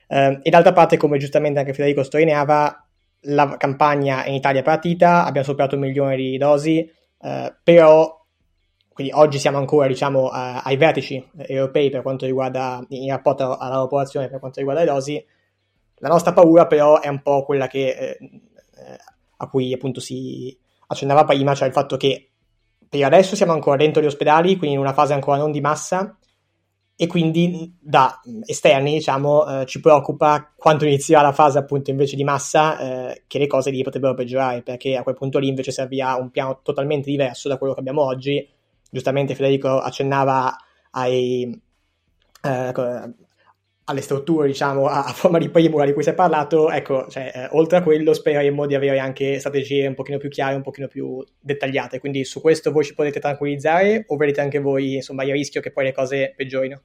e 0.08 0.50
d'altra 0.50 0.72
parte, 0.72 0.96
come 0.96 1.16
giustamente 1.16 1.60
anche 1.60 1.72
Federico 1.72 2.02
sottolineava, 2.02 2.84
la 3.26 3.56
campagna 3.56 4.26
in 4.26 4.34
Italia 4.34 4.60
è 4.60 4.64
partita, 4.64 5.24
abbiamo 5.24 5.46
superato 5.46 5.76
un 5.76 5.82
milione 5.82 6.16
di 6.16 6.36
dosi, 6.36 6.90
eh, 7.22 7.54
però 7.62 8.20
quindi 8.92 9.12
oggi 9.14 9.38
siamo 9.38 9.58
ancora 9.58 9.86
diciamo, 9.86 10.28
a, 10.28 10.62
ai 10.62 10.76
vertici 10.76 11.24
europei 11.36 11.88
per 11.88 12.02
quanto 12.02 12.26
riguarda 12.26 12.84
in 12.88 13.10
rapporto 13.10 13.56
alla 13.56 13.80
popolazione 13.80 14.28
per 14.28 14.40
quanto 14.40 14.58
riguarda 14.58 14.82
le 14.82 14.90
dosi. 14.90 15.24
La 15.98 16.08
nostra 16.08 16.32
paura 16.32 16.66
però 16.66 17.00
è 17.00 17.08
un 17.08 17.22
po' 17.22 17.44
quella 17.44 17.68
che, 17.68 17.88
eh, 17.88 18.18
eh, 18.20 18.98
a 19.36 19.48
cui 19.48 19.72
appunto 19.72 20.00
si 20.00 20.56
accennava 20.88 21.24
prima, 21.24 21.54
cioè 21.54 21.68
il 21.68 21.72
fatto 21.72 21.96
che 21.96 22.30
per 22.88 23.02
adesso 23.02 23.34
siamo 23.34 23.52
ancora 23.52 23.76
dentro 23.76 24.02
gli 24.02 24.06
ospedali, 24.06 24.56
quindi 24.56 24.76
in 24.76 24.82
una 24.82 24.92
fase 24.92 25.12
ancora 25.12 25.38
non 25.38 25.50
di 25.50 25.60
massa, 25.60 26.16
e 26.96 27.06
quindi 27.08 27.74
da 27.80 28.20
esterni 28.46 28.92
diciamo 28.92 29.62
eh, 29.62 29.66
ci 29.66 29.80
preoccupa 29.80 30.52
quando 30.54 30.84
inizierà 30.84 31.22
la 31.22 31.32
fase 31.32 31.58
appunto 31.58 31.90
invece 31.90 32.14
di 32.14 32.22
massa 32.22 32.78
eh, 33.10 33.24
che 33.26 33.38
le 33.38 33.48
cose 33.48 33.70
lì 33.70 33.82
potrebbero 33.82 34.14
peggiorare 34.14 34.62
perché 34.62 34.96
a 34.96 35.02
quel 35.02 35.16
punto 35.16 35.38
lì 35.38 35.48
invece 35.48 35.72
servirà 35.72 36.14
un 36.14 36.30
piano 36.30 36.60
totalmente 36.62 37.10
diverso 37.10 37.48
da 37.48 37.58
quello 37.58 37.74
che 37.74 37.80
abbiamo 37.80 38.02
oggi. 38.02 38.48
Giustamente 38.90 39.34
Federico 39.34 39.80
accennava 39.80 40.56
ai, 40.92 41.60
eh, 42.42 42.72
alle 43.86 44.00
strutture, 44.00 44.46
diciamo, 44.46 44.86
a, 44.86 45.04
a, 45.04 45.12
forma 45.12 45.38
di 45.38 45.50
primula 45.50 45.84
di 45.84 45.92
cui 45.92 46.02
si 46.02 46.10
è 46.10 46.14
parlato, 46.14 46.70
ecco, 46.70 47.06
cioè, 47.08 47.30
eh, 47.34 47.48
oltre 47.52 47.78
a 47.78 47.82
quello 47.82 48.14
speriamo 48.14 48.66
di 48.66 48.74
avere 48.74 48.98
anche 48.98 49.38
strategie 49.38 49.86
un 49.86 49.94
pochino 49.94 50.18
più 50.18 50.28
chiare, 50.28 50.54
un 50.54 50.62
pochino 50.62 50.88
più 50.88 51.22
dettagliate, 51.38 52.00
quindi 52.00 52.24
su 52.24 52.40
questo 52.40 52.72
voi 52.72 52.84
ci 52.84 52.94
potete 52.94 53.20
tranquillizzare 53.20 54.04
o 54.06 54.16
vedete 54.16 54.40
anche 54.40 54.58
voi, 54.58 54.94
insomma, 54.94 55.24
il 55.24 55.32
rischio 55.32 55.60
che 55.60 55.72
poi 55.72 55.84
le 55.84 55.92
cose 55.92 56.32
peggiorino? 56.36 56.80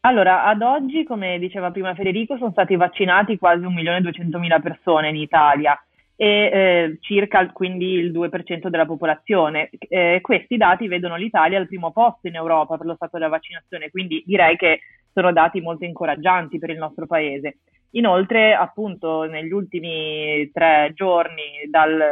Allora, 0.00 0.44
ad 0.44 0.60
oggi, 0.60 1.04
come 1.04 1.38
diceva 1.38 1.70
prima 1.70 1.94
Federico, 1.94 2.36
sono 2.36 2.50
stati 2.50 2.76
vaccinati 2.76 3.38
quasi 3.38 3.64
1.200.000 3.64 4.60
persone 4.60 5.08
in 5.08 5.16
Italia 5.16 5.78
e 6.16 6.26
eh, 6.26 6.98
circa 7.00 7.50
quindi 7.52 7.92
il 7.92 8.12
2% 8.12 8.68
della 8.68 8.84
popolazione. 8.84 9.70
Eh, 9.78 10.18
questi 10.20 10.56
dati 10.56 10.88
vedono 10.88 11.16
l'Italia 11.16 11.58
al 11.58 11.68
primo 11.68 11.90
posto 11.90 12.28
in 12.28 12.34
Europa 12.34 12.76
per 12.76 12.86
lo 12.86 12.94
stato 12.96 13.16
della 13.16 13.30
vaccinazione, 13.30 13.90
quindi 13.90 14.22
direi 14.26 14.56
che 14.56 14.80
sono 15.14 15.32
dati 15.32 15.60
molto 15.60 15.84
incoraggianti 15.84 16.58
per 16.58 16.70
il 16.70 16.78
nostro 16.78 17.06
paese. 17.06 17.58
Inoltre, 17.90 18.54
appunto, 18.54 19.22
negli 19.22 19.52
ultimi 19.52 20.50
tre 20.52 20.92
giorni 20.94 21.62
dal, 21.70 22.02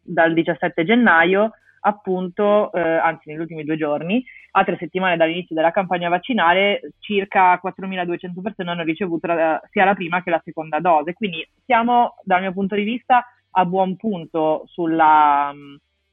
dal 0.00 0.32
17 0.32 0.84
gennaio, 0.84 1.52
appunto, 1.80 2.72
eh, 2.72 2.80
anzi 2.80 3.28
negli 3.28 3.40
ultimi 3.40 3.62
due 3.62 3.76
giorni, 3.76 4.24
a 4.52 4.64
tre 4.64 4.76
settimane 4.78 5.18
dall'inizio 5.18 5.54
della 5.54 5.70
campagna 5.70 6.08
vaccinale, 6.08 6.92
circa 7.00 7.60
4.200 7.62 8.40
persone 8.40 8.70
hanno 8.70 8.84
ricevuto 8.84 9.26
la, 9.26 9.60
sia 9.70 9.84
la 9.84 9.94
prima 9.94 10.22
che 10.22 10.30
la 10.30 10.40
seconda 10.42 10.80
dose. 10.80 11.12
Quindi 11.12 11.46
siamo, 11.66 12.14
dal 12.22 12.40
mio 12.40 12.52
punto 12.52 12.74
di 12.74 12.84
vista, 12.84 13.26
a 13.50 13.64
buon 13.66 13.96
punto 13.96 14.64
sulla, 14.66 15.52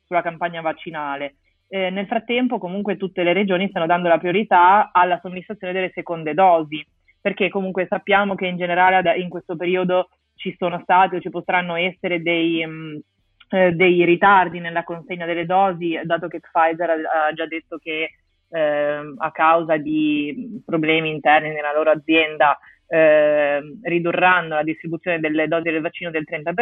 sulla 0.05 0.21
campagna 0.21 0.59
vaccinale. 0.59 1.35
Eh, 1.73 1.89
nel 1.89 2.05
frattempo 2.05 2.57
comunque 2.57 2.97
tutte 2.97 3.23
le 3.23 3.31
regioni 3.31 3.69
stanno 3.69 3.85
dando 3.85 4.09
la 4.09 4.17
priorità 4.17 4.89
alla 4.91 5.17
somministrazione 5.21 5.71
delle 5.71 5.91
seconde 5.93 6.33
dosi, 6.33 6.85
perché 7.21 7.47
comunque 7.47 7.85
sappiamo 7.87 8.35
che 8.35 8.45
in 8.45 8.57
generale 8.57 9.17
in 9.17 9.29
questo 9.29 9.55
periodo 9.55 10.09
ci 10.35 10.53
sono 10.59 10.81
stati 10.83 11.15
o 11.15 11.21
ci 11.21 11.29
potranno 11.29 11.75
essere 11.75 12.21
dei, 12.21 12.65
mh, 12.65 12.71
mm, 12.71 12.97
eh, 13.51 13.71
dei 13.71 14.03
ritardi 14.03 14.59
nella 14.59 14.83
consegna 14.83 15.25
delle 15.25 15.45
dosi, 15.45 15.97
dato 16.03 16.27
che 16.27 16.41
Pfizer 16.41 16.89
ha, 16.89 17.33
già 17.33 17.45
detto 17.45 17.77
che 17.77 18.15
eh, 18.49 19.13
a 19.17 19.31
causa 19.31 19.77
di 19.77 20.61
problemi 20.65 21.09
interni 21.09 21.51
nella 21.51 21.71
loro 21.73 21.91
azienda 21.91 22.59
eh, 22.93 23.61
ridurranno 23.83 24.55
la 24.55 24.63
distribuzione 24.63 25.21
delle 25.21 25.47
dosi 25.47 25.69
del 25.69 25.79
vaccino 25.79 26.11
del 26.11 26.27
30%, 26.29 26.53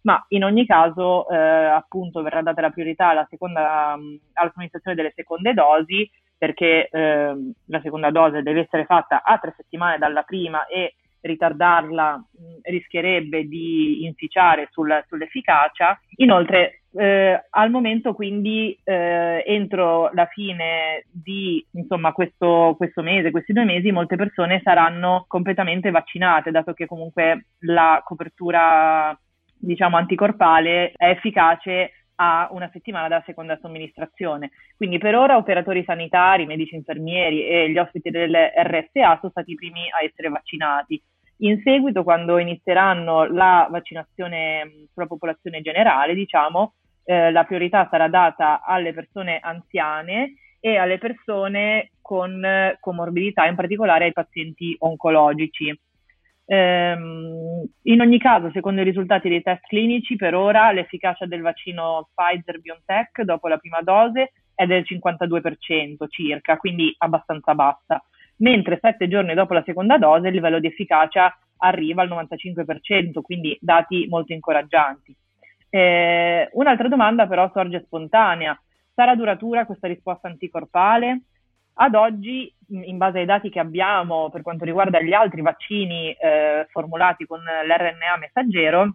ma 0.00 0.24
in 0.30 0.42
ogni 0.42 0.66
caso 0.66 1.28
eh, 1.28 1.36
appunto 1.36 2.22
verrà 2.22 2.42
data 2.42 2.60
la 2.60 2.70
priorità 2.70 3.10
alla, 3.10 3.26
seconda, 3.30 3.92
alla 3.92 4.50
somministrazione 4.50 4.96
delle 4.96 5.12
seconde 5.14 5.54
dosi 5.54 6.10
perché 6.36 6.88
eh, 6.88 7.52
la 7.66 7.80
seconda 7.80 8.10
dose 8.10 8.42
deve 8.42 8.62
essere 8.62 8.84
fatta 8.84 9.22
a 9.22 9.38
tre 9.38 9.54
settimane 9.56 9.96
dalla 9.98 10.22
prima 10.22 10.66
e 10.66 10.96
ritardarla 11.24 12.22
rischierebbe 12.62 13.46
di 13.46 14.04
inficiare 14.04 14.68
sul, 14.70 15.02
sull'efficacia. 15.08 15.98
Inoltre, 16.16 16.82
eh, 16.92 17.46
al 17.50 17.70
momento, 17.70 18.14
quindi, 18.14 18.78
eh, 18.84 19.42
entro 19.46 20.10
la 20.12 20.26
fine 20.26 21.06
di 21.10 21.64
insomma, 21.72 22.12
questo, 22.12 22.74
questo 22.76 23.02
mese, 23.02 23.30
questi 23.30 23.52
due 23.52 23.64
mesi, 23.64 23.90
molte 23.90 24.16
persone 24.16 24.60
saranno 24.62 25.24
completamente 25.26 25.90
vaccinate, 25.90 26.50
dato 26.50 26.72
che 26.72 26.86
comunque 26.86 27.46
la 27.60 28.00
copertura 28.04 29.18
diciamo 29.56 29.96
anticorpale 29.96 30.92
è 30.94 31.08
efficace 31.08 31.92
a 32.16 32.48
una 32.52 32.68
settimana 32.72 33.08
dalla 33.08 33.22
seconda 33.26 33.58
somministrazione. 33.60 34.50
Quindi 34.76 34.98
per 34.98 35.14
ora 35.16 35.36
operatori 35.36 35.82
sanitari, 35.84 36.46
medici 36.46 36.74
infermieri 36.74 37.44
e 37.46 37.70
gli 37.70 37.78
ospiti 37.78 38.10
delle 38.10 38.52
RSA 38.56 39.18
sono 39.20 39.30
stati 39.30 39.52
i 39.52 39.56
primi 39.56 39.90
a 39.90 40.04
essere 40.04 40.28
vaccinati. 40.28 41.02
In 41.38 41.60
seguito, 41.62 42.04
quando 42.04 42.38
inizieranno 42.38 43.24
la 43.24 43.66
vaccinazione 43.70 44.86
sulla 44.92 45.06
popolazione 45.06 45.60
generale, 45.62 46.14
diciamo, 46.14 46.74
eh, 47.04 47.30
la 47.30 47.44
priorità 47.44 47.88
sarà 47.90 48.08
data 48.08 48.62
alle 48.62 48.94
persone 48.94 49.38
anziane 49.40 50.34
e 50.60 50.76
alle 50.76 50.98
persone 50.98 51.90
con 52.00 52.42
eh, 52.44 52.78
comorbidità, 52.80 53.46
in 53.46 53.56
particolare 53.56 54.06
ai 54.06 54.12
pazienti 54.12 54.74
oncologici. 54.78 55.78
Ehm, 56.46 57.64
in 57.82 58.00
ogni 58.00 58.18
caso, 58.18 58.50
secondo 58.52 58.80
i 58.80 58.84
risultati 58.84 59.28
dei 59.28 59.42
test 59.42 59.66
clinici, 59.66 60.16
per 60.16 60.34
ora 60.34 60.70
l'efficacia 60.72 61.26
del 61.26 61.42
vaccino 61.42 62.08
Pfizer-BioNTech 62.14 63.22
dopo 63.22 63.48
la 63.48 63.58
prima 63.58 63.80
dose 63.80 64.32
è 64.54 64.66
del 64.66 64.84
52% 64.88 66.06
circa, 66.08 66.56
quindi 66.56 66.94
abbastanza 66.98 67.54
bassa, 67.54 68.02
mentre 68.36 68.78
sette 68.80 69.08
giorni 69.08 69.34
dopo 69.34 69.54
la 69.54 69.62
seconda 69.64 69.98
dose 69.98 70.28
il 70.28 70.34
livello 70.34 70.58
di 70.58 70.66
efficacia 70.66 71.36
arriva 71.58 72.02
al 72.02 72.08
95%, 72.08 73.20
quindi 73.22 73.56
dati 73.60 74.06
molto 74.08 74.32
incoraggianti. 74.32 75.16
Eh, 75.70 76.48
un'altra 76.52 76.88
domanda 76.88 77.26
però 77.26 77.50
sorge 77.52 77.82
spontanea. 77.84 78.58
Sarà 78.94 79.16
duratura 79.16 79.66
questa 79.66 79.88
risposta 79.88 80.28
anticorpale? 80.28 81.22
Ad 81.76 81.94
oggi, 81.96 82.52
in 82.68 82.96
base 82.96 83.18
ai 83.18 83.24
dati 83.24 83.50
che 83.50 83.58
abbiamo 83.58 84.30
per 84.30 84.42
quanto 84.42 84.64
riguarda 84.64 85.00
gli 85.00 85.12
altri 85.12 85.40
vaccini 85.40 86.12
eh, 86.12 86.66
formulati 86.70 87.26
con 87.26 87.40
l'RNA 87.40 88.16
messaggero, 88.20 88.94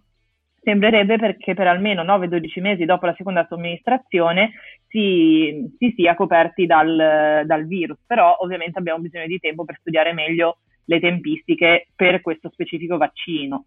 sembrerebbe 0.62 1.18
perché 1.18 1.54
per 1.54 1.68
almeno 1.68 2.04
9-12 2.04 2.62
mesi 2.62 2.86
dopo 2.86 3.06
la 3.06 3.16
seconda 3.16 3.46
somministrazione 3.48 4.52
si, 4.88 5.72
si 5.78 5.94
sia 5.96 6.16
coperti 6.16 6.66
dal, 6.66 7.44
dal, 7.46 7.66
virus, 7.66 8.00
però 8.06 8.36
ovviamente 8.40 8.80
abbiamo 8.80 9.00
bisogno 9.00 9.28
di 9.28 9.40
tempo 9.40 9.66
per 9.66 9.78
studiare 9.80 10.14
meglio 10.14 10.60
le 10.86 11.00
tempistiche 11.00 11.88
per 11.96 12.22
questo 12.22 12.50
specifico 12.52 12.98
vaccino. 12.98 13.66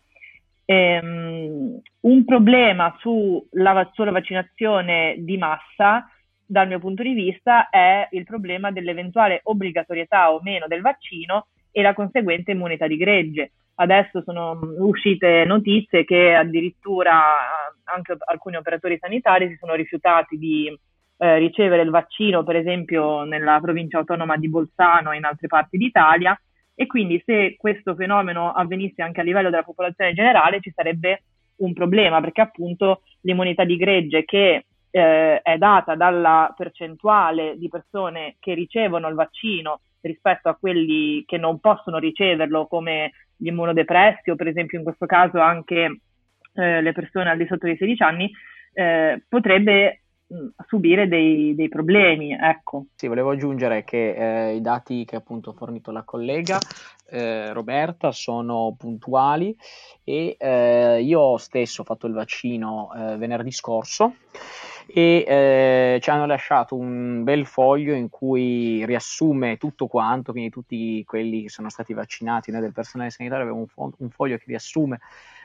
Ehm, 0.65 1.81
un 2.01 2.25
problema 2.25 2.97
sulla, 2.99 3.91
sulla 3.93 4.11
vaccinazione 4.11 5.17
di 5.19 5.37
massa 5.37 6.07
dal 6.45 6.69
mio 6.69 6.79
punto 6.79 7.03
di 7.03 7.15
vista 7.15 7.71
è 7.71 8.09
il 8.11 8.25
problema 8.25 8.71
dell'eventuale 8.71 9.41
obbligatorietà 9.45 10.33
o 10.33 10.41
meno 10.43 10.67
del 10.67 10.83
vaccino 10.83 11.47
e 11.71 11.81
la 11.83 11.95
conseguente 11.95 12.51
immunità 12.51 12.87
di 12.87 12.97
gregge. 12.97 13.53
Adesso 13.75 14.23
sono 14.23 14.59
uscite 14.79 15.45
notizie 15.45 16.05
che 16.05 16.35
addirittura 16.35 17.21
anche 17.85 18.17
alcuni 18.27 18.57
operatori 18.57 18.99
sanitari 18.99 19.49
si 19.49 19.57
sono 19.59 19.75
rifiutati 19.75 20.37
di 20.39 20.79
eh, 21.19 21.39
ricevere 21.39 21.83
il 21.83 21.91
vaccino, 21.91 22.45
per 22.45 22.57
esempio 22.57 23.25
nella 23.25 23.59
provincia 23.61 23.99
autonoma 23.99 24.37
di 24.37 24.49
Bolzano 24.49 25.13
e 25.13 25.17
in 25.17 25.25
altre 25.25 25.47
parti 25.47 25.79
d'Italia, 25.79 26.39
e 26.75 26.87
quindi 26.87 27.23
se 27.25 27.57
questo 27.57 27.95
fenomeno 27.95 28.53
avvenisse 28.53 29.03
anche 29.03 29.21
a 29.21 29.25
livello 29.25 29.51
della 29.51 29.63
popolazione 29.63 30.15
generale 30.15 30.61
ci 30.61 30.73
sarebbe 30.75 31.23
un 31.57 31.73
problema, 31.73 32.21
perché 32.21 32.41
appunto 32.41 33.03
l'immunità 33.23 33.65
di 33.65 33.77
gregge 33.77 34.25
che 34.25 34.65
eh, 34.91 35.41
è 35.41 35.57
data 35.59 35.95
dalla 35.95 36.53
percentuale 36.57 37.57
di 37.57 37.69
persone 37.69 38.37
che 38.39 38.55
ricevono 38.55 39.09
il 39.09 39.15
vaccino 39.15 39.81
rispetto 40.01 40.49
a 40.49 40.57
quelli 40.57 41.25
che 41.25 41.39
non 41.39 41.61
possono 41.61 41.99
riceverlo 41.99 42.67
come 42.67 43.13
gli 43.43 43.49
immunodepressi 43.49 44.31
o 44.31 44.37
per 44.37 44.47
esempio 44.47 44.79
in 44.79 44.85
questo 44.85 45.07
caso 45.07 45.41
anche 45.41 46.01
eh, 46.55 46.81
le 46.81 46.93
persone 46.93 47.31
al 47.31 47.37
di 47.37 47.47
sotto 47.47 47.67
dei 47.67 47.77
16 47.77 48.03
anni, 48.05 48.31
eh, 48.73 49.23
potrebbe 49.29 50.03
subire 50.67 51.09
dei, 51.09 51.55
dei, 51.55 51.69
problemi. 51.69 52.33
Ecco. 52.33 52.87
Sì, 52.95 53.07
volevo 53.07 53.31
aggiungere 53.31 53.85
che 53.85 54.15
eh, 54.15 54.55
i 54.55 54.61
dati 54.61 55.05
che 55.05 55.17
appunto 55.17 55.51
ha 55.51 55.55
fornito 55.55 55.91
la 55.91 56.05
collega 56.05 56.59
eh, 57.11 57.53
Roberta 57.53 58.13
sono 58.13 58.75
puntuali 58.79 59.55
e 60.05 60.37
eh, 60.39 61.03
io 61.03 61.37
stesso 61.37 61.83
ho 61.83 61.85
fatto 61.85 62.07
il 62.07 62.15
vaccino 62.15 62.91
eh, 62.95 63.17
venerdì 63.17 63.51
scorso 63.51 64.15
e 64.87 65.25
eh, 65.27 65.99
ci 66.01 66.11
hanno 66.11 66.27
lasciato 66.27 66.77
un 66.77 67.23
bel 67.25 67.47
foglio 67.47 67.95
in 67.95 68.09
cui 68.09 68.85
riassume 68.87 69.57
tutto 69.57 69.87
quanto, 69.87 70.33
quindi 70.33 70.51
tutti 70.51 71.05
quelli 71.05 71.43
che 71.43 71.49
sono 71.49 71.69
stati 71.69 71.93
vaccinati, 71.93 72.51
noi 72.51 72.61
del 72.61 72.73
personale 72.73 73.11
sanitario 73.11 73.45
abbiamo 73.45 73.63
un, 73.63 73.69
fo- 73.69 73.93
un 73.99 74.11
foglio 74.11 74.37
che 74.37 74.45
riassume 74.47 75.01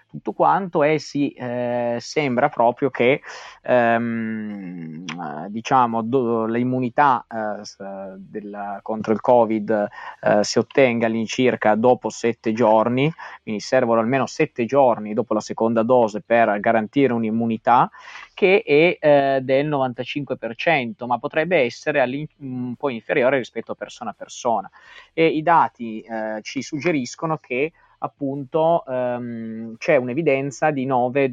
tutto 0.10 0.32
quanto 0.32 0.84
e 0.84 1.00
si 1.00 1.32
eh, 1.32 1.98
sembra 2.00 2.50
proprio 2.50 2.90
che 2.90 3.22
ehm, 3.62 5.06
diciamo 5.50 6.02
do, 6.02 6.46
l'immunità 6.46 7.26
eh, 7.30 8.16
del, 8.18 8.80
contro 8.82 9.14
il 9.14 9.22
covid 9.22 9.88
eh, 10.22 10.44
si 10.44 10.60
ottenga 10.60 11.06
all'incirca 11.06 11.76
dopo 11.76 12.10
sette 12.10 12.54
giorni 12.54 13.12
quindi 13.44 13.62
servono 13.62 14.00
almeno 14.00 14.26
sette 14.26 14.66
giorni 14.66 15.14
dopo 15.14 15.34
la 15.34 15.42
seconda 15.42 15.84
dose 15.84 16.22
per 16.22 16.60
garantire 16.60 17.14
un'immunità 17.14 17.90
che 18.34 18.64
è 18.64 18.98
eh, 19.00 19.40
del 19.42 19.68
95% 19.68 21.06
ma 21.06 21.18
potrebbe 21.18 21.58
essere 21.58 22.02
un 22.38 22.76
po' 22.76 22.90
inferiore 22.90 23.38
rispetto 23.38 23.72
a 23.72 23.76
persona 23.76 24.12
a 24.12 24.14
persona. 24.14 24.70
E 25.14 25.28
i 25.28 25.42
dati 25.42 26.02
eh, 26.02 26.40
ci 26.42 26.62
suggeriscono 26.62 27.38
che 27.38 27.72
appunto 28.00 28.86
ehm, 28.86 29.78
c'è 29.78 29.96
un'evidenza 29.96 30.72
di 30.72 30.86
9, 30.86 31.28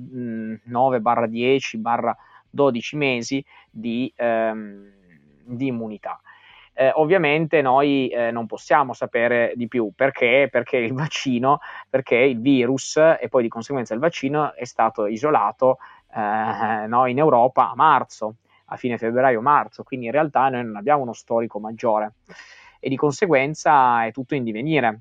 9-10 0.69 2.15
12 2.51 2.97
mesi 2.97 3.45
di, 3.71 4.13
ehm, 4.17 4.93
di 5.45 5.67
immunità. 5.67 6.21
Eh, 6.77 6.91
ovviamente 6.95 7.63
noi 7.63 8.09
eh, 8.09 8.33
non 8.33 8.47
possiamo 8.47 8.95
sapere 8.95 9.53
di 9.55 9.69
più 9.69 9.93
perché? 9.95 10.49
Perché 10.51 10.79
il 10.79 10.93
vaccino, 10.93 11.61
perché 11.89 12.17
il 12.17 12.41
virus 12.41 12.97
e 12.97 13.29
poi 13.29 13.43
di 13.43 13.49
conseguenza 13.49 13.95
il 13.95 14.01
vaccino 14.01 14.55
è 14.55 14.65
stato 14.65 15.07
isolato 15.07 15.79
eh, 16.13 16.87
no, 16.89 17.07
in 17.07 17.19
Europa 17.19 17.71
a 17.71 17.75
marzo, 17.77 18.37
a 18.67 18.77
fine 18.77 18.99
febbraio-marzo, 18.99 19.85
quindi 19.85 20.07
in 20.07 20.13
realtà 20.13 20.49
noi 20.49 20.65
non 20.65 20.77
abbiamo 20.77 21.03
uno 21.03 21.13
storico 21.13 21.61
maggiore 21.61 22.15
e 22.81 22.89
di 22.89 22.97
conseguenza 22.97 24.05
è 24.05 24.11
tutto 24.11 24.35
in 24.35 24.43
divenire 24.43 25.01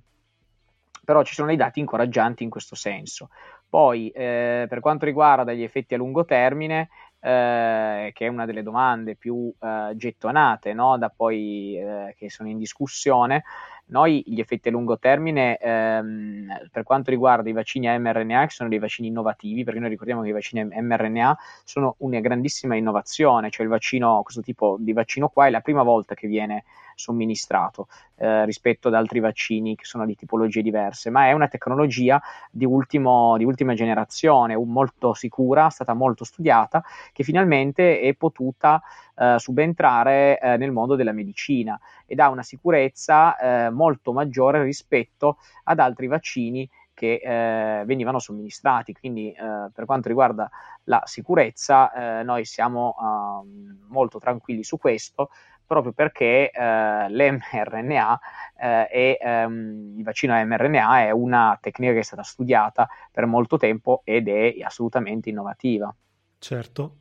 però 1.03 1.23
ci 1.23 1.33
sono 1.33 1.47
dei 1.47 1.57
dati 1.57 1.79
incoraggianti 1.79 2.43
in 2.43 2.49
questo 2.49 2.75
senso. 2.75 3.29
Poi, 3.67 4.09
eh, 4.09 4.65
per 4.69 4.79
quanto 4.79 5.05
riguarda 5.05 5.51
gli 5.53 5.63
effetti 5.63 5.95
a 5.95 5.97
lungo 5.97 6.25
termine, 6.25 6.89
eh, 7.19 8.11
che 8.13 8.25
è 8.25 8.27
una 8.27 8.45
delle 8.45 8.61
domande 8.61 9.15
più 9.15 9.51
eh, 9.59 9.93
gettonate 9.95 10.73
no? 10.73 10.97
da 10.97 11.09
poi 11.09 11.77
eh, 11.77 12.13
che 12.17 12.29
sono 12.29 12.49
in 12.49 12.57
discussione, 12.57 13.43
noi 13.85 14.23
gli 14.25 14.39
effetti 14.39 14.69
a 14.69 14.71
lungo 14.71 14.97
termine, 14.97 15.57
ehm, 15.57 16.69
per 16.71 16.83
quanto 16.83 17.09
riguarda 17.09 17.49
i 17.49 17.53
vaccini 17.53 17.87
a 17.87 17.97
mRNA, 17.97 18.45
che 18.45 18.53
sono 18.53 18.69
dei 18.69 18.79
vaccini 18.79 19.07
innovativi, 19.07 19.63
perché 19.63 19.79
noi 19.79 19.89
ricordiamo 19.89 20.21
che 20.21 20.29
i 20.29 20.33
vaccini 20.33 20.63
mRNA 20.63 21.37
sono 21.63 21.95
una 21.99 22.19
grandissima 22.19 22.75
innovazione, 22.75 23.49
cioè 23.49 23.65
il 23.65 23.71
vaccino, 23.71 24.21
questo 24.23 24.41
tipo 24.41 24.77
di 24.79 24.93
vaccino 24.93 25.29
qua 25.29 25.47
è 25.47 25.49
la 25.49 25.61
prima 25.61 25.83
volta 25.83 26.15
che 26.15 26.27
viene 26.27 26.63
somministrato 26.95 27.87
eh, 28.15 28.45
rispetto 28.45 28.87
ad 28.87 28.93
altri 28.93 29.19
vaccini 29.19 29.75
che 29.75 29.85
sono 29.85 30.05
di 30.05 30.15
tipologie 30.15 30.61
diverse, 30.61 31.09
ma 31.09 31.27
è 31.27 31.31
una 31.31 31.47
tecnologia 31.47 32.21
di, 32.49 32.65
ultimo, 32.65 33.37
di 33.37 33.43
ultima 33.43 33.73
generazione, 33.73 34.55
molto 34.55 35.13
sicura, 35.13 35.69
stata 35.69 35.93
molto 35.93 36.23
studiata, 36.23 36.83
che 37.11 37.23
finalmente 37.23 37.99
è 37.99 38.13
potuta 38.13 38.81
eh, 39.15 39.35
subentrare 39.37 40.39
eh, 40.39 40.57
nel 40.57 40.71
mondo 40.71 40.95
della 40.95 41.11
medicina 41.11 41.79
ed 42.05 42.19
ha 42.19 42.29
una 42.29 42.43
sicurezza 42.43 43.37
eh, 43.37 43.69
molto 43.69 44.13
maggiore 44.13 44.63
rispetto 44.63 45.37
ad 45.63 45.79
altri 45.79 46.07
vaccini 46.07 46.69
che 46.93 47.19
eh, 47.23 47.85
venivano 47.85 48.19
somministrati. 48.19 48.93
Quindi, 48.93 49.31
eh, 49.31 49.69
per 49.73 49.85
quanto 49.85 50.07
riguarda 50.07 50.49
la 50.85 51.01
sicurezza, 51.05 51.91
eh, 52.19 52.23
noi 52.23 52.45
siamo 52.45 52.95
uh, 52.97 53.47
molto 53.87 54.19
tranquilli 54.19 54.63
su 54.63 54.77
questo 54.77 55.29
proprio 55.65 55.93
perché 55.93 56.51
eh, 56.51 57.09
l'mRNA 57.09 58.19
eh, 58.59 58.87
e 58.91 59.17
ehm, 59.19 59.95
il 59.97 60.03
vaccino 60.03 60.33
mRNA 60.33 61.05
è 61.05 61.11
una 61.11 61.57
tecnica 61.61 61.93
che 61.93 61.99
è 61.99 62.03
stata 62.03 62.23
studiata 62.23 62.87
per 63.11 63.25
molto 63.25 63.57
tempo 63.57 64.01
ed 64.03 64.27
è 64.27 64.55
assolutamente 64.61 65.29
innovativa. 65.29 65.93
Certo, 66.37 66.97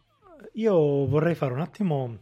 io 0.55 1.07
vorrei 1.07 1.35
fare 1.35 1.53
un 1.53 1.61
attimo 1.61 2.19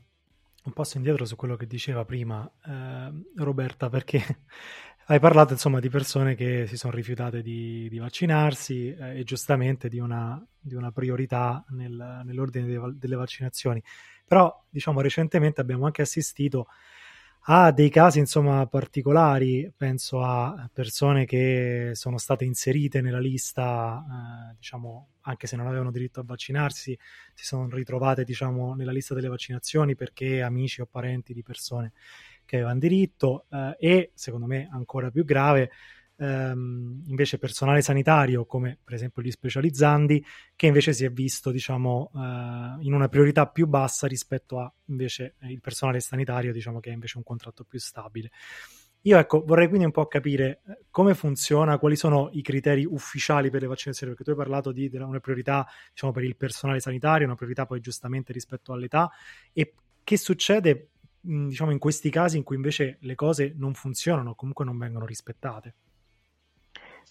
un 0.63 0.73
passo 0.73 0.99
indietro 0.99 1.25
su 1.25 1.37
quello 1.37 1.57
che 1.57 1.67
diceva 1.67 2.05
prima 2.05 2.49
eh, 2.67 3.13
Roberta, 3.37 3.89
perché 3.89 4.23
hai 5.07 5.19
parlato 5.19 5.53
insomma 5.53 5.81
di 5.81 5.89
persone 5.89 6.35
che 6.35 6.67
si 6.67 6.77
sono 6.77 6.93
rifiutate 6.95 7.43
di, 7.43 7.89
di 7.89 7.99
vaccinarsi 7.99 8.95
eh, 8.95 9.21
e 9.21 9.25
giustamente 9.25 9.89
di 9.89 9.99
una, 9.99 10.43
di 10.59 10.75
una 10.75 10.93
priorità 10.93 11.65
nel, 11.71 12.23
nell'ordine 12.25 12.67
delle, 12.67 12.95
delle 12.97 13.17
vaccinazioni. 13.17 13.83
Però, 14.31 14.65
diciamo, 14.71 15.01
recentemente 15.01 15.61
abbiamo 15.61 15.87
anche 15.87 16.03
assistito 16.03 16.69
a 17.47 17.73
dei 17.73 17.91
casi, 17.91 18.21
insomma, 18.21 18.65
particolari. 18.69 19.73
Penso 19.77 20.23
a 20.23 20.71
persone 20.73 21.25
che 21.25 21.91
sono 21.95 22.17
state 22.17 22.45
inserite 22.45 23.01
nella 23.01 23.19
lista, 23.19 24.53
eh, 24.53 24.55
diciamo, 24.57 25.09
anche 25.23 25.49
se 25.49 25.57
non 25.57 25.67
avevano 25.67 25.91
diritto 25.91 26.21
a 26.21 26.25
vaccinarsi, 26.25 26.97
si 27.35 27.45
sono 27.45 27.69
ritrovate, 27.71 28.23
diciamo, 28.23 28.75
nella 28.75 28.93
lista 28.93 29.15
delle 29.15 29.27
vaccinazioni 29.27 29.97
perché 29.97 30.43
amici 30.43 30.81
o 30.81 30.87
parenti 30.87 31.33
di 31.35 31.43
persone 31.43 31.91
che 32.45 32.55
avevano 32.59 32.79
diritto. 32.79 33.47
Eh, 33.51 33.77
e, 33.81 34.11
secondo 34.15 34.47
me, 34.47 34.69
ancora 34.71 35.11
più 35.11 35.25
grave, 35.25 35.73
ehm, 36.21 37.05
invece 37.07 37.39
personale 37.39 37.81
sanitario, 37.81 38.45
come 38.45 38.79
per 38.83 38.95
esempio 38.95 39.23
gli 39.23 39.31
specializzandi, 39.31 40.25
che 40.55 40.67
invece 40.67 40.93
si 40.93 41.05
è 41.05 41.11
visto 41.11 41.51
diciamo, 41.51 42.11
eh, 42.15 42.19
in 42.81 42.93
una 42.93 43.09
priorità 43.09 43.47
più 43.47 43.67
bassa 43.67 44.07
rispetto 44.07 44.61
a 44.61 44.73
invece 44.87 45.37
il 45.41 45.61
personale 45.61 46.01
sanitario, 46.01 46.53
diciamo 46.53 46.79
che 46.81 46.91
è 46.91 46.93
invece 46.93 47.17
un 47.17 47.25
contratto 47.25 47.65
più 47.65 47.79
stabile. 47.79 48.31
Io 49.05 49.17
ecco, 49.17 49.43
vorrei 49.47 49.67
quindi 49.69 49.87
un 49.87 49.93
po' 49.93 50.07
capire 50.07 50.61
eh, 50.67 50.79
come 50.91 51.15
funziona, 51.15 51.79
quali 51.79 51.97
sono 51.97 52.29
i 52.33 52.43
criteri 52.43 52.85
ufficiali 52.85 53.49
per 53.49 53.63
le 53.63 53.67
vaccinazioni, 53.67 54.13
perché 54.13 54.25
tu 54.25 54.37
hai 54.39 54.45
parlato 54.45 54.73
di 54.73 54.91
una 54.93 55.21
priorità 55.21 55.67
diciamo, 55.91 56.13
per 56.13 56.25
il 56.25 56.37
personale 56.37 56.81
sanitario, 56.81 57.27
una 57.27 57.35
priorità 57.35 57.65
poi 57.65 57.81
giustamente 57.81 58.35
rispetto 58.35 58.75
all'età, 58.75 59.11
e 59.55 59.73
che 60.05 60.17
succede 60.19 60.91
diciamo, 61.19 61.71
in 61.71 61.79
questi 61.79 62.11
casi 62.11 62.37
in 62.37 62.43
cui 62.43 62.57
invece 62.57 62.99
le 63.01 63.15
cose 63.15 63.55
non 63.57 63.73
funzionano, 63.73 64.35
comunque 64.35 64.67
non 64.67 64.77
vengono 64.77 65.07
rispettate. 65.07 65.75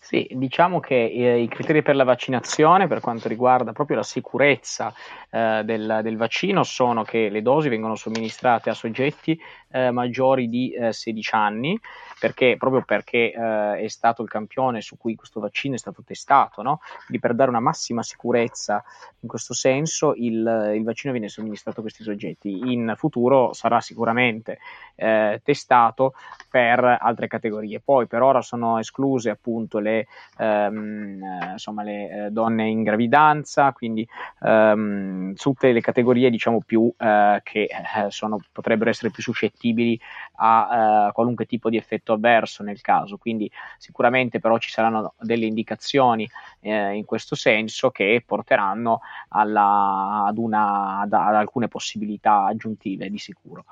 Sì, 0.02 0.28
diciamo 0.32 0.80
che 0.80 0.96
eh, 0.96 1.42
i 1.42 1.48
criteri 1.48 1.84
per 1.84 1.96
la 1.96 2.06
vaccinazione, 2.06 2.88
per 2.88 3.00
quanto 3.00 3.28
riguarda 3.28 3.74
proprio 3.74 3.98
la 3.98 4.04
sicurezza 4.04 4.92
eh, 5.30 5.62
del, 5.64 6.00
del, 6.02 6.18
vaccino, 6.18 6.64
sono 6.64 7.04
che 7.04 7.30
le 7.30 7.42
dosi 7.42 7.70
vengono 7.70 7.96
somministrate 7.96 8.70
a 8.70 8.74
soggetti 8.74 9.40
eh, 9.70 9.92
maggiori 9.92 10.48
di 10.48 10.76
16 10.90 11.30
eh, 11.30 11.38
anni, 11.38 11.80
perché, 12.20 12.56
proprio 12.58 12.82
perché 12.84 13.32
eh, 13.32 13.82
è 13.82 13.88
stato 13.88 14.24
il 14.24 14.30
campione 14.30 14.82
su 14.82 14.98
cui 14.98 15.16
questo 15.16 15.42
vaccino 15.42 15.76
è 15.76 15.78
stato 15.78 16.02
testato, 16.04 16.64
no? 16.64 16.80
quindi 17.06 17.20
per 17.20 17.36
dare 17.36 17.50
una 17.50 17.60
massima 17.60 18.02
sicurezza 18.02 18.84
in 19.20 19.28
questo 19.28 19.54
senso 19.54 20.14
il, 20.16 20.74
il, 20.76 20.84
vaccino 20.84 21.12
viene 21.12 21.28
somministrato 21.28 21.80
a 21.80 21.84
questi 21.84 22.04
soggetti. 22.04 22.72
In 22.72 22.94
futuro 22.96 23.54
sarà 23.54 23.80
sicuramente 23.82 24.60
eh, 24.96 25.42
testato 25.44 26.14
per 26.50 26.98
altre 27.00 27.28
categorie. 27.28 27.80
Poi 27.80 28.08
per 28.08 28.22
ora 28.22 28.42
sono 28.42 28.80
escluse 28.80 29.30
appunto 29.30 29.80
le 29.80 29.89
ehm, 30.38 31.52
insomma, 31.52 31.84
le 31.84 32.26
eh, 32.26 32.30
donne 32.32 32.68
in 32.68 32.84
gravidanza, 32.84 33.72
quindi 33.72 34.08
ehm, 34.42 35.34
tutte 35.36 35.72
le 35.72 35.82
categorie 35.82 36.30
diciamo 36.30 36.62
più 36.66 36.92
eh, 36.98 37.42
che 37.44 37.64
eh, 37.64 38.10
sono, 38.10 38.40
potrebbero 38.52 38.90
essere 38.90 39.12
più 39.12 39.24
suscettibili 39.24 40.00
a 40.36 41.08
eh, 41.08 41.12
qualunque 41.12 41.46
tipo 41.46 41.70
di 41.70 41.78
effetto 41.78 42.14
avverso 42.14 42.64
nel 42.64 42.82
caso. 42.82 43.18
Quindi 43.18 43.52
sicuramente 43.78 44.40
però 44.40 44.58
ci 44.58 44.70
saranno 44.70 45.14
delle 45.20 45.46
indicazioni 45.46 46.30
eh, 46.62 46.94
in 46.96 47.06
questo 47.06 47.36
senso 47.36 47.90
che 47.90 48.24
porteranno 48.26 49.02
alla, 49.30 50.26
ad, 50.26 50.38
una, 50.38 51.00
ad, 51.00 51.14
ad, 51.14 51.36
alcune 51.36 51.68
possibilità 51.68 52.46
aggiuntive 52.46 53.10
di 53.10 53.18
sicuro. 53.18 53.66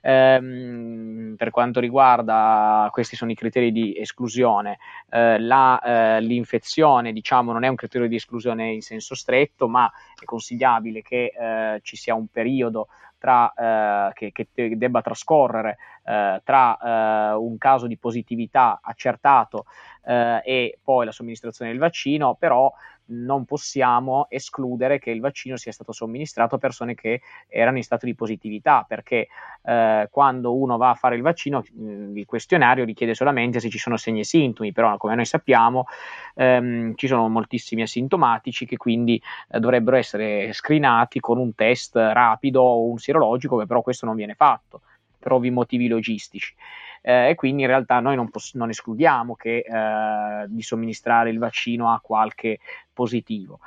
Ehm, 0.00 1.34
per 1.36 1.50
quanto 1.50 1.80
riguarda 1.80 2.88
questi 2.90 3.16
sono 3.16 3.30
i 3.30 3.34
criteri 3.34 3.72
di 3.72 3.96
esclusione, 3.98 4.78
eh, 5.10 5.38
eh, 5.80 6.20
l'infezione 6.20 7.12
diciamo, 7.12 7.52
non 7.52 7.64
è 7.64 7.68
un 7.68 7.76
criterio 7.76 8.08
di 8.08 8.16
esclusione 8.16 8.72
in 8.72 8.82
senso 8.82 9.14
stretto, 9.14 9.68
ma 9.68 9.90
è 10.20 10.24
consigliabile 10.24 11.02
che 11.02 11.32
eh, 11.36 11.80
ci 11.82 11.96
sia 11.96 12.14
un 12.14 12.26
periodo 12.28 12.88
tra, 13.24 14.10
eh, 14.10 14.12
che, 14.12 14.48
che, 14.52 14.76
debba 14.76 15.00
trascorrere 15.00 15.78
eh, 16.04 16.42
tra 16.44 16.76
eh, 16.76 17.34
un 17.36 17.56
caso 17.56 17.86
di 17.86 17.96
positività 17.96 18.80
accertato 18.82 19.64
eh, 20.04 20.42
e 20.44 20.78
poi 20.82 21.06
la 21.06 21.12
somministrazione 21.12 21.70
del 21.70 21.80
vaccino, 21.80 22.34
però 22.34 22.70
non 23.06 23.44
possiamo 23.44 24.26
escludere 24.28 24.98
che 24.98 25.10
il 25.10 25.20
vaccino 25.20 25.56
sia 25.56 25.72
stato 25.72 25.92
somministrato 25.92 26.54
a 26.54 26.58
persone 26.58 26.94
che 26.94 27.20
erano 27.48 27.76
in 27.76 27.82
stato 27.82 28.06
di 28.06 28.14
positività, 28.14 28.84
perché 28.86 29.28
eh, 29.62 30.08
quando 30.10 30.56
uno 30.56 30.76
va 30.76 30.90
a 30.90 30.94
fare 30.94 31.16
il 31.16 31.22
vaccino 31.22 31.62
mh, 31.72 32.16
il 32.16 32.26
questionario 32.26 32.84
richiede 32.84 33.14
solamente 33.14 33.60
se 33.60 33.68
ci 33.68 33.78
sono 33.78 33.96
segni 33.96 34.20
e 34.20 34.24
sintomi, 34.24 34.72
però 34.72 34.96
come 34.96 35.14
noi 35.14 35.26
sappiamo 35.26 35.86
ehm, 36.34 36.94
ci 36.94 37.06
sono 37.06 37.28
moltissimi 37.28 37.82
asintomatici 37.82 38.66
che 38.66 38.76
quindi 38.76 39.20
eh, 39.50 39.60
dovrebbero 39.60 39.96
essere 39.96 40.52
screenati 40.52 41.20
con 41.20 41.38
un 41.38 41.54
test 41.54 41.96
rapido 41.96 42.62
o 42.62 42.88
un 42.88 42.98
sierologico, 42.98 43.58
che 43.58 43.66
però 43.66 43.82
questo 43.82 44.06
non 44.06 44.16
viene 44.16 44.34
fatto 44.34 44.82
per 45.24 45.32
ovvi 45.32 45.50
motivi 45.50 45.88
logistici 45.88 46.54
eh, 47.00 47.30
e 47.30 47.34
quindi 47.34 47.62
in 47.62 47.68
realtà 47.68 48.00
noi 48.00 48.14
non, 48.14 48.28
poss- 48.28 48.54
non 48.54 48.68
escludiamo 48.68 49.34
che, 49.34 49.58
eh, 49.58 50.44
di 50.48 50.62
somministrare 50.62 51.30
il 51.30 51.38
vaccino 51.38 51.90
a 51.90 52.00
qualche 52.00 52.58
positivo. 52.92 53.60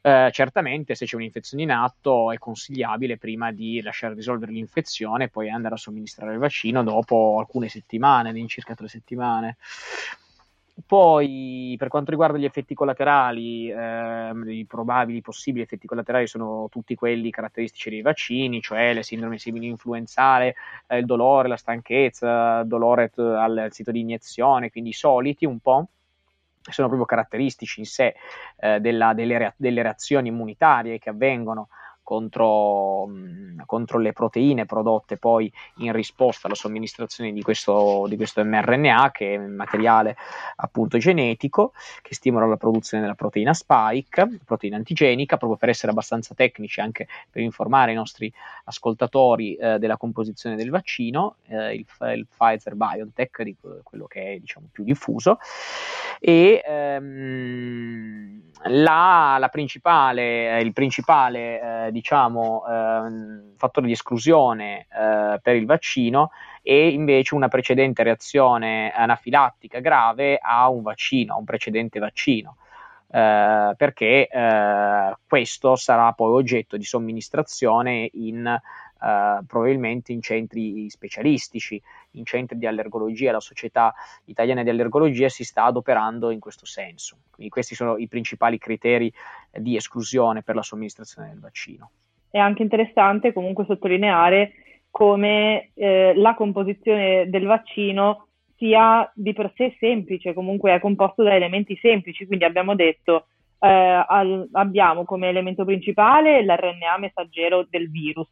Eh, 0.00 0.30
certamente 0.32 0.94
se 0.94 1.06
c'è 1.06 1.16
un'infezione 1.16 1.64
in 1.64 1.72
atto 1.72 2.30
è 2.30 2.38
consigliabile 2.38 3.16
prima 3.16 3.50
di 3.50 3.80
lasciare 3.82 4.14
risolvere 4.14 4.52
l'infezione 4.52 5.24
e 5.24 5.28
poi 5.28 5.50
andare 5.50 5.74
a 5.74 5.78
somministrare 5.78 6.32
il 6.32 6.38
vaccino 6.38 6.84
dopo 6.84 7.38
alcune 7.38 7.68
settimane, 7.68 8.36
in 8.36 8.48
circa 8.48 8.74
tre 8.74 8.88
settimane. 8.88 9.56
Poi, 10.86 11.74
per 11.76 11.88
quanto 11.88 12.10
riguarda 12.10 12.38
gli 12.38 12.44
effetti 12.44 12.74
collaterali, 12.74 13.68
ehm, 13.68 14.48
i 14.48 14.64
probabili 14.64 15.20
possibili 15.20 15.64
effetti 15.64 15.86
collaterali 15.86 16.26
sono 16.28 16.68
tutti 16.70 16.94
quelli 16.94 17.30
caratteristici 17.30 17.90
dei 17.90 18.00
vaccini, 18.00 18.60
cioè 18.60 18.94
le 18.94 19.02
sindrome 19.02 19.38
simili-influenzale, 19.38 20.54
eh, 20.86 20.98
il 20.98 21.04
dolore, 21.04 21.48
la 21.48 21.56
stanchezza, 21.56 22.60
il 22.60 22.68
dolore 22.68 23.10
t- 23.10 23.18
al, 23.18 23.68
sito 23.70 23.90
di 23.90 24.00
iniezione, 24.00 24.70
quindi 24.70 24.90
i 24.90 24.94
soliti 24.94 25.44
un 25.44 25.58
po' 25.58 25.88
sono 26.60 26.86
proprio 26.86 27.06
caratteristici 27.06 27.80
in 27.80 27.86
sé 27.86 28.14
eh, 28.58 28.78
della, 28.78 29.14
delle, 29.14 29.38
rea- 29.38 29.54
delle, 29.56 29.82
reazioni 29.82 30.28
immunitarie 30.28 30.98
che 30.98 31.10
avvengono 31.10 31.68
contro, 32.08 33.06
mh, 33.06 33.64
contro, 33.66 33.98
le 33.98 34.14
proteine 34.14 34.64
prodotte 34.64 35.18
poi 35.18 35.52
in 35.76 35.92
risposta 35.92 36.46
alla 36.46 36.56
somministrazione 36.56 37.34
di 37.34 37.42
questo, 37.42 38.06
di 38.08 38.16
questo 38.16 38.42
mRNA, 38.42 39.10
che 39.12 39.34
è 39.34 39.36
materiale 39.36 40.16
appunto 40.56 40.96
genetico, 40.96 41.72
che 42.00 42.14
stimola 42.14 42.46
la 42.46 42.56
produzione 42.56 43.02
della 43.02 43.14
proteina 43.14 43.52
spike, 43.52 44.38
proteina 44.42 44.76
antigenica, 44.76 45.36
proprio 45.36 45.58
per 45.58 45.68
essere 45.68 45.92
abbastanza 45.92 46.34
tecnici 46.34 46.80
anche 46.80 47.06
per 47.30 47.42
informare 47.42 47.92
i 47.92 47.96
nostri 47.96 48.32
ascoltatori 48.64 49.56
eh, 49.56 49.78
della 49.78 49.98
composizione 49.98 50.56
del 50.56 50.70
vaccino, 50.70 51.36
eh, 51.48 51.74
il, 51.74 51.86
il, 52.14 52.26
Pfizer 52.26 52.74
BioNTech, 52.74 53.42
di 53.42 53.54
quello 53.82 54.06
che 54.06 54.32
è 54.32 54.38
diciamo 54.38 54.68
più 54.72 54.82
diffuso, 54.82 55.38
e 56.20 56.62
ehm, 56.64 58.42
la, 58.64 59.36
la 59.38 59.48
principale, 59.48 60.60
il 60.62 60.72
principale 60.72 61.86
eh, 61.86 61.92
diciamo, 61.98 62.64
eh, 62.66 63.54
fattore 63.56 63.86
di 63.86 63.92
esclusione 63.92 64.86
eh, 64.92 65.38
per 65.42 65.56
il 65.56 65.66
vaccino 65.66 66.30
e 66.62 66.90
invece 66.90 67.34
una 67.34 67.48
precedente 67.48 68.02
reazione 68.02 68.92
anafilattica 68.92 69.80
grave 69.80 70.38
a 70.40 70.68
un 70.68 70.82
vaccino, 70.82 71.34
a 71.34 71.38
un 71.38 71.44
precedente 71.44 71.98
vaccino. 71.98 72.56
Eh, 73.10 73.74
perché 73.76 74.28
eh, 74.28 75.16
questo 75.26 75.76
sarà 75.76 76.12
poi 76.12 76.32
oggetto 76.32 76.76
di 76.76 76.84
somministrazione 76.84 78.10
in 78.12 78.60
Uh, 78.98 79.46
probabilmente 79.46 80.10
in 80.10 80.20
centri 80.20 80.90
specialistici, 80.90 81.80
in 82.12 82.24
centri 82.24 82.58
di 82.58 82.66
allergologia. 82.66 83.30
La 83.30 83.38
Società 83.38 83.94
Italiana 84.24 84.64
di 84.64 84.70
Allergologia 84.70 85.28
si 85.28 85.44
sta 85.44 85.64
adoperando 85.64 86.30
in 86.30 86.40
questo 86.40 86.66
senso. 86.66 87.18
Quindi 87.30 87.52
questi 87.52 87.76
sono 87.76 87.96
i 87.96 88.08
principali 88.08 88.58
criteri 88.58 89.12
di 89.52 89.76
esclusione 89.76 90.42
per 90.42 90.56
la 90.56 90.62
somministrazione 90.62 91.28
del 91.28 91.38
vaccino 91.38 91.90
è 92.30 92.38
anche 92.38 92.62
interessante 92.62 93.32
comunque 93.32 93.64
sottolineare 93.64 94.52
come 94.90 95.70
eh, 95.74 96.12
la 96.14 96.34
composizione 96.34 97.28
del 97.28 97.46
vaccino 97.46 98.26
sia 98.56 99.10
di 99.14 99.32
per 99.32 99.52
sé 99.54 99.76
semplice, 99.78 100.34
comunque 100.34 100.74
è 100.74 100.80
composto 100.80 101.22
da 101.22 101.34
elementi 101.34 101.76
semplici, 101.80 102.26
quindi 102.26 102.44
abbiamo 102.44 102.74
detto 102.74 103.26
eh, 103.60 103.68
al, 103.68 104.48
abbiamo 104.52 105.04
come 105.04 105.28
elemento 105.28 105.64
principale 105.64 106.42
l'RNA 106.42 106.98
messaggero 106.98 107.66
del 107.68 107.90
virus 107.90 108.30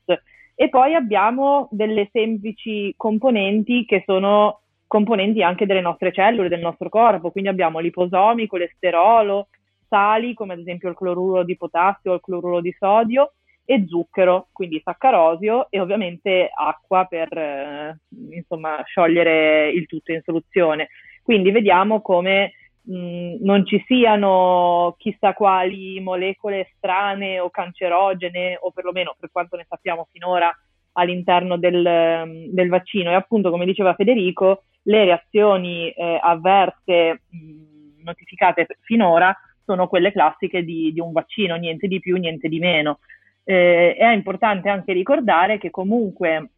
e 0.58 0.70
poi 0.70 0.94
abbiamo 0.94 1.68
delle 1.70 2.08
semplici 2.10 2.92
componenti 2.96 3.84
che 3.84 4.02
sono 4.06 4.62
componenti 4.86 5.42
anche 5.42 5.66
delle 5.66 5.82
nostre 5.82 6.12
cellule, 6.12 6.48
del 6.48 6.60
nostro 6.60 6.88
corpo, 6.88 7.30
quindi 7.30 7.50
abbiamo 7.50 7.78
liposomi, 7.78 8.46
colesterolo, 8.46 9.48
sali 9.86 10.32
come 10.32 10.54
ad 10.54 10.60
esempio 10.60 10.88
il 10.88 10.96
cloruro 10.96 11.44
di 11.44 11.56
potassio 11.56 12.12
o 12.12 12.14
il 12.14 12.20
cloruro 12.22 12.60
di 12.60 12.74
sodio 12.78 13.34
e 13.66 13.84
zucchero, 13.86 14.48
quindi 14.52 14.80
saccarosio 14.82 15.66
e 15.68 15.78
ovviamente 15.78 16.48
acqua 16.52 17.04
per 17.04 17.36
eh, 17.36 17.98
insomma, 18.30 18.82
sciogliere 18.84 19.68
il 19.70 19.86
tutto 19.86 20.12
in 20.12 20.22
soluzione. 20.24 20.88
Quindi 21.22 21.50
vediamo 21.50 22.00
come 22.00 22.52
mh, 22.86 23.36
non 23.40 23.66
ci 23.66 23.82
siano 23.86 24.94
chissà 24.98 25.32
quali 25.34 26.00
molecole 26.00 26.70
strane 26.76 27.38
o 27.38 27.50
cancerogene, 27.50 28.58
o 28.60 28.70
perlomeno 28.70 29.14
per 29.18 29.30
quanto 29.30 29.56
ne 29.56 29.66
sappiamo 29.68 30.08
finora 30.10 30.54
all'interno 30.92 31.56
del, 31.58 32.48
del 32.50 32.68
vaccino. 32.68 33.10
E 33.10 33.14
appunto, 33.14 33.50
come 33.50 33.64
diceva 33.66 33.94
Federico, 33.94 34.64
le 34.82 35.04
reazioni 35.04 35.90
eh, 35.90 36.18
avverse 36.22 37.22
mh, 37.28 38.02
notificate 38.02 38.66
finora 38.82 39.36
sono 39.64 39.88
quelle 39.88 40.12
classiche 40.12 40.62
di, 40.62 40.92
di 40.92 41.00
un 41.00 41.12
vaccino, 41.12 41.56
niente 41.56 41.88
di 41.88 41.98
più, 42.00 42.16
niente 42.16 42.48
di 42.48 42.58
meno. 42.58 43.00
Eh, 43.44 43.94
è 43.96 44.12
importante 44.12 44.68
anche 44.68 44.92
ricordare 44.92 45.58
che 45.58 45.70
comunque 45.70 46.50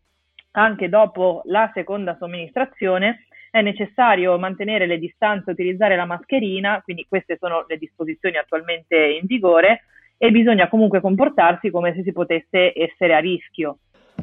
anche 0.52 0.88
dopo 0.88 1.42
la 1.44 1.70
seconda 1.74 2.16
somministrazione 2.18 3.26
è 3.50 3.60
necessario 3.62 4.38
mantenere 4.38 4.86
le 4.86 4.98
distanze, 4.98 5.50
utilizzare 5.50 5.96
la 5.96 6.04
mascherina, 6.04 6.80
quindi 6.82 7.06
queste 7.08 7.36
sono 7.38 7.64
le 7.66 7.78
disposizioni 7.78 8.36
attualmente 8.36 8.96
in 8.96 9.26
vigore 9.26 9.84
e 10.16 10.30
bisogna 10.30 10.68
comunque 10.68 11.00
comportarsi 11.00 11.70
come 11.70 11.94
se 11.94 12.02
si 12.02 12.12
potesse 12.12 12.72
essere 12.74 13.14
a 13.14 13.18
rischio. 13.18 13.78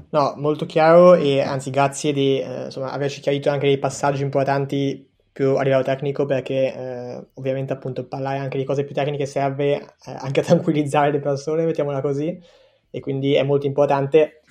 No, 0.10 0.34
molto 0.38 0.66
chiaro 0.66 1.16
e 1.16 1.42
anzi 1.42 1.70
grazie 1.70 2.14
di 2.14 2.40
eh, 2.40 2.66
insomma, 2.66 2.92
averci 2.92 3.22
chiarito 3.22 3.50
anche 3.50 3.68
dei 3.68 3.78
passaggi 3.78 4.22
importanti 4.22 5.10
più 5.32 5.56
a 5.58 5.64
livello 5.64 5.84
tecnico 5.84 6.26
perché 6.26 6.74
eh, 6.74 7.28
ovviamente 7.34 7.74
appunto 7.74 8.08
parlare 8.08 8.38
anche 8.38 8.58
di 8.58 8.64
cose 8.64 8.86
più 8.86 8.96
tecniche 8.96 9.26
serve 9.26 9.74
eh, 9.74 9.82
anche 10.18 10.40
a 10.40 10.44
tranquillizzare 10.44 11.12
le 11.12 11.20
persone, 11.20 11.66
mettiamola 11.66 12.00
così, 12.02 12.40
e 12.90 13.00
quindi 13.02 13.34
è 13.34 13.44
molto 13.44 13.66
importante. 13.66 14.42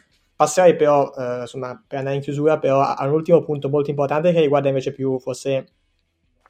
Passerei 0.44 0.76
però, 0.76 1.10
eh, 1.16 1.40
insomma, 1.40 1.82
per 1.88 2.00
andare 2.00 2.16
in 2.16 2.22
chiusura, 2.22 2.58
però 2.58 2.82
a 2.82 3.06
un 3.06 3.12
ultimo 3.14 3.42
punto 3.42 3.70
molto 3.70 3.88
importante 3.88 4.30
che 4.30 4.40
riguarda 4.40 4.68
invece 4.68 4.92
più 4.92 5.18
forse, 5.18 5.68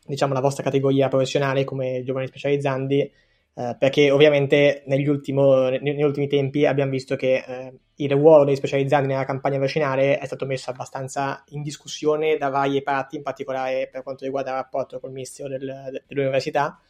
diciamo, 0.04 0.34
la 0.34 0.40
vostra 0.40 0.64
categoria 0.64 1.06
professionale 1.06 1.62
come 1.62 2.02
giovani 2.02 2.26
specializzanti, 2.26 2.98
eh, 2.98 3.76
perché 3.78 4.10
ovviamente 4.10 4.82
negli, 4.86 5.06
ultimo, 5.06 5.68
negli, 5.68 6.02
ultimi 6.02 6.26
tempi 6.26 6.66
abbiamo 6.66 6.90
visto 6.90 7.14
che 7.14 7.44
eh, 7.46 7.72
il 7.94 8.10
ruolo 8.10 8.42
dei 8.42 8.56
specializzanti 8.56 9.06
nella 9.06 9.24
campagna 9.24 9.58
vaccinale 9.60 10.18
è 10.18 10.26
stato 10.26 10.44
messo 10.44 10.70
abbastanza 10.70 11.44
in 11.50 11.62
discussione 11.62 12.36
da 12.36 12.48
varie 12.48 12.82
parti, 12.82 13.14
in 13.14 13.22
particolare 13.22 13.88
per 13.92 14.02
quanto 14.02 14.24
riguarda 14.24 14.50
il 14.50 14.56
rapporto 14.56 14.98
col 14.98 15.12
Ministero 15.12 15.48
del, 15.50 16.02
dell'Università. 16.08 16.80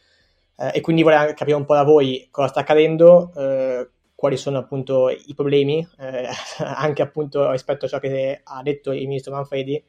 Eh, 0.57 0.71
e 0.73 0.81
quindi 0.81 1.03
vorrei 1.03 1.35
capire 1.35 1.55
un 1.55 1.65
po' 1.65 1.75
da 1.75 1.83
voi 1.83 2.27
cosa 2.31 2.47
sta 2.47 2.61
accadendo, 2.61 3.31
eh, 3.37 3.89
quali 4.25 4.37
sono 4.37 4.57
appunto 4.57 5.09
i 5.09 5.35
problemi, 5.35 5.87
eh, 5.99 6.27
anche 6.57 7.03
appunto 7.03 7.51
rispetto 7.51 7.85
a 7.85 7.87
ciò 7.87 7.99
che 7.99 8.41
ha 8.43 8.61
detto 8.63 8.91
il 8.91 9.07
Ministro 9.07 9.33
Manfredi, 9.33 9.83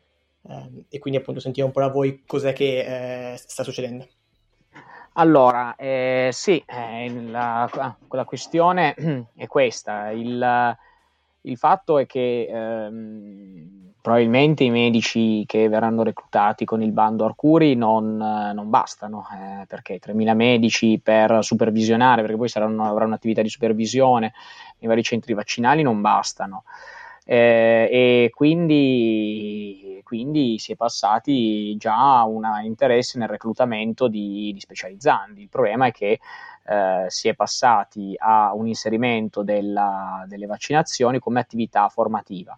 ehm, 0.47 0.85
e 0.91 0.99
quindi 0.99 1.19
appunto 1.19 1.41
sentire 1.41 1.65
un 1.65 1.73
po' 1.73 1.81
da 1.81 1.89
voi 1.89 2.23
cos'è 2.27 2.53
che 2.53 3.33
eh, 3.33 3.37
sta 3.39 3.63
succedendo. 3.63 4.07
Allora, 5.15 5.75
eh, 5.77 6.29
sì, 6.33 6.63
eh, 6.67 7.11
la, 7.31 7.97
la, 8.11 8.25
questione 8.27 8.95
è 9.35 9.47
questa. 9.47 10.11
Il, 10.11 10.77
il 11.47 11.57
fatto 11.57 11.99
è 11.99 12.07
che 12.07 12.47
ehm, 12.49 13.93
probabilmente 14.01 14.63
i 14.65 14.71
medici 14.71 15.45
che 15.47 15.69
verranno 15.69 16.03
reclutati 16.03 16.65
con 16.65 16.83
il 16.83 16.93
bando 16.93 17.25
Arcuri 17.25 17.75
non, 17.75 18.17
non 18.17 18.71
bastano, 18.71 19.27
eh, 19.33 19.67
perché 19.67 19.99
3.000 19.99 20.35
medici 20.35 21.01
per 21.03 21.39
supervisionare, 21.43 22.23
perché 22.23 22.37
poi 22.37 22.49
saranno, 22.49 22.85
avranno 22.85 23.09
un'attività 23.09 23.43
di 23.43 23.49
supervisione 23.49 24.33
nei 24.79 24.89
vari 24.89 25.03
centri 25.03 25.35
vaccinali, 25.35 25.83
non 25.83 26.01
bastano. 26.01 26.65
Eh, 27.25 27.89
e 27.91 28.31
quindi, 28.33 30.01
quindi, 30.05 30.59
si 30.61 30.71
è 30.73 30.77
passati 30.77 31.77
già 31.77 32.21
a 32.21 32.25
un 32.27 32.45
interesse 32.63 33.19
nel 33.19 33.27
reclutamento 33.27 34.07
di, 34.07 34.53
di 34.53 34.61
specializzanti. 34.61 35.41
Il 35.43 35.49
problema 35.49 35.87
è 35.87 35.91
che 35.91 36.21
eh, 36.69 37.05
si 37.09 37.29
è 37.29 37.35
passati 37.35 38.15
a 38.19 38.53
un 38.55 38.67
inserimento 38.67 39.43
della, 39.43 40.25
delle 40.27 40.47
vaccinazioni 40.47 41.19
come 41.19 41.41
attività 41.41 41.89
formativa. 41.89 42.57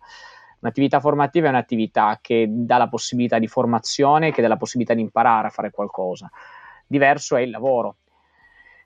Un'attività 0.61 0.99
formativa 0.99 1.47
è 1.47 1.51
un'attività 1.51 2.19
che 2.21 2.47
dà 2.49 2.79
la 2.79 2.89
possibilità 2.89 3.39
di 3.39 3.47
formazione, 3.47 4.33
che 4.33 4.43
dà 4.43 4.49
la 4.49 4.57
possibilità 4.57 4.95
di 4.95 5.03
imparare 5.03 5.49
a 5.49 5.51
fare 5.51 5.71
qualcosa. 5.71 6.29
Diverso 6.87 7.37
è 7.37 7.43
il 7.43 7.51
lavoro. 7.51 7.97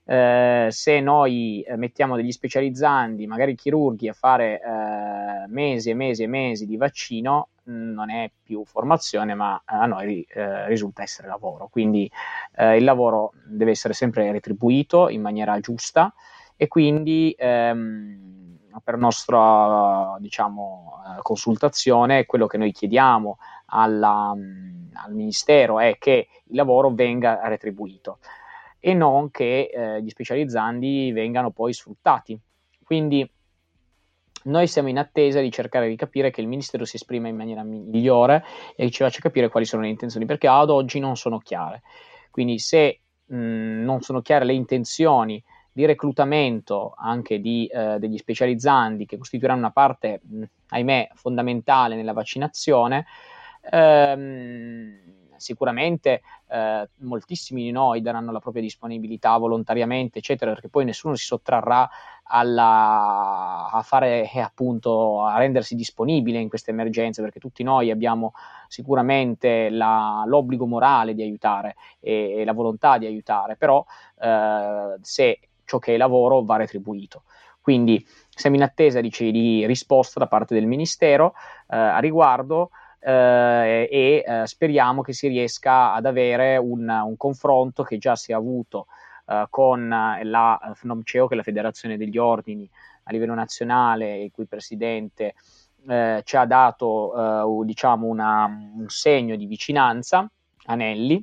Eh, 0.05 0.67
se 0.71 1.01
noi 1.01 1.63
eh, 1.63 1.77
mettiamo 1.77 2.17
degli 2.17 2.33
specializzanti, 2.33 3.27
magari 3.27 3.55
chirurghi, 3.55 4.09
a 4.09 4.13
fare 4.13 4.61
eh, 4.61 5.47
mesi 5.49 5.91
e 5.91 5.95
mesi 5.95 6.25
e 6.25 6.27
mesi 6.27 6.67
di 6.67 6.77
vaccino, 6.77 7.51
mm, 7.71 7.93
non 7.93 8.11
è 8.11 8.31
più 8.43 8.65
formazione, 8.65 9.35
ma 9.35 9.63
a 9.65 9.87
noi 9.87 10.27
eh, 10.29 10.67
risulta 10.67 11.03
essere 11.03 11.29
lavoro. 11.29 11.69
Quindi 11.71 12.11
eh, 12.57 12.77
il 12.77 12.85
lavoro 12.85 13.33
deve 13.47 13.71
essere 13.71 13.95
sempre 13.95 14.31
retribuito 14.33 15.09
in 15.09 15.21
maniera 15.21 15.59
giusta 15.61 16.13
e 16.57 16.67
quindi 16.69 17.35
ehm, 17.39 18.59
per 18.83 18.97
nostra 18.97 20.17
diciamo, 20.19 21.01
consultazione 21.23 22.27
quello 22.27 22.47
che 22.47 22.57
noi 22.59 22.73
chiediamo 22.73 23.39
alla, 23.67 24.35
mm, 24.35 24.91
al 24.95 25.15
Ministero 25.15 25.79
è 25.79 25.97
che 25.99 26.29
il 26.45 26.57
lavoro 26.57 26.91
venga 26.91 27.41
retribuito 27.45 28.19
e 28.85 28.95
non 28.95 29.31
che 29.31 29.71
eh, 29.73 30.03
gli 30.03 30.09
specializzandi 30.09 31.13
vengano 31.13 31.53
poi 31.53 31.73
sfruttati. 31.73 32.37
Quindi 32.83 33.31
noi 34.45 34.67
siamo 34.67 34.89
in 34.89 34.99
attesa 34.99 35.41
di 35.41 35.53
cercare 35.53 35.89
di 35.89 35.95
capire 35.95 36.33
che 36.33 36.41
il 36.41 36.49
Ministero 36.49 36.85
si 36.85 36.97
esprima 36.97 37.29
in 37.29 37.37
maniera 37.37 37.63
migliore 37.63 38.43
e 38.75 38.91
ci 38.91 39.05
faccia 39.05 39.21
capire 39.21 39.51
quali 39.51 39.67
sono 39.67 39.83
le 39.83 39.89
intenzioni, 39.89 40.27
perché 40.27 40.49
ad 40.49 40.69
oggi 40.69 40.99
non 40.99 41.17
sono 41.17 41.39
chiare. 41.39 41.83
Quindi 42.33 42.59
se 42.59 43.03
mh, 43.25 43.37
non 43.85 44.01
sono 44.01 44.21
chiare 44.21 44.45
le 44.45 44.55
intenzioni 44.55 45.41
di 45.71 45.87
reclutamento 45.87 46.95
anche 46.97 47.41
di, 47.41 47.67
eh, 47.67 48.01
degli 48.01 48.19
specializzanti 48.19 49.07
che 49.07 49.17
costituiranno 49.17 49.61
una 49.61 49.71
parte, 49.71 50.23
mh, 50.25 50.43
ahimè, 50.71 51.11
fondamentale 51.15 51.95
nella 51.95 52.13
vaccinazione, 52.13 53.07
ehm, 53.71 55.21
sicuramente 55.43 56.23
eh, 56.49 56.89
moltissimi 56.99 57.63
di 57.65 57.71
noi 57.71 58.01
daranno 58.01 58.33
la 58.33 58.39
propria 58.39 58.63
disponibilità 58.63 59.37
volontariamente, 59.37 60.19
eccetera, 60.19 60.53
perché 60.53 60.69
poi 60.69 60.85
nessuno 60.85 61.15
si 61.15 61.27
sottrarrà 61.27 61.89
alla, 62.25 63.69
a 63.71 63.83
fare 63.83 64.31
eh, 64.31 64.41
appunto 64.41 65.25
a 65.25 65.37
rendersi 65.37 65.75
disponibile 65.75 66.39
in 66.39 66.49
queste 66.49 66.71
emergenze, 66.71 67.21
perché 67.21 67.39
tutti 67.39 67.63
noi 67.63 67.91
abbiamo 67.91 68.33
sicuramente 68.69 69.69
la, 69.69 70.25
l'obbligo 70.27 70.67
morale 70.67 71.15
di 71.15 71.23
aiutare 71.23 71.77
e, 72.01 72.37
e, 72.39 72.45
la 72.45 72.53
volontà 72.53 72.97
di 72.97 73.07
aiutare, 73.07 73.57
però 73.57 73.85
eh, 74.21 74.97
se 75.01 75.41
ciò 75.65 75.79
che 75.79 75.95
è 75.95 75.97
lavoro 75.97 76.43
va 76.43 76.57
retribuito. 76.57 77.25
Quindi 77.61 78.05
siamo 78.29 78.57
in 78.57 78.63
attesa 78.63 79.01
di, 79.01 79.11
di 79.11 79.67
risposta 79.67 80.19
da 80.19 80.27
parte 80.27 80.55
del 80.55 80.67
Ministero 80.67 81.35
eh, 81.69 81.77
a 81.77 81.99
riguardo 81.99 82.71
eh, 83.05 83.89
e 83.91 84.25
eh, 84.25 84.47
speriamo 84.47 85.03
che 85.03 85.13
si 85.13 85.29
riesca 85.29 85.93
ad 85.93 86.07
avere 86.07 86.57
un, 86.57 86.89
un 86.89 87.17
confronto 87.17 87.83
che 87.83 87.99
già 87.99 88.15
si 88.15 88.33
è 88.33 88.35
avuto 88.35 88.87
eh, 89.27 89.47
con 89.51 89.89
la 89.89 90.73
FNOMCEO, 90.75 91.27
che 91.27 91.35
è 91.35 91.37
la 91.37 91.43
Federazione 91.43 91.97
degli 91.97 92.19
Ordini 92.19 92.69
a 93.05 93.13
livello 93.13 93.35
nazionale, 93.35 94.19
il 94.19 94.31
cui 94.31 94.47
presidente 94.47 95.35
eh, 95.89 96.23
ci 96.25 96.37
ha 96.37 96.45
dato 96.45 97.63
eh, 97.63 97.65
diciamo 97.65 98.07
una, 98.07 98.45
un 98.47 98.89
segno 98.89 99.35
di 99.37 99.47
vicinanza, 99.47 100.31
Anelli, 100.67 101.23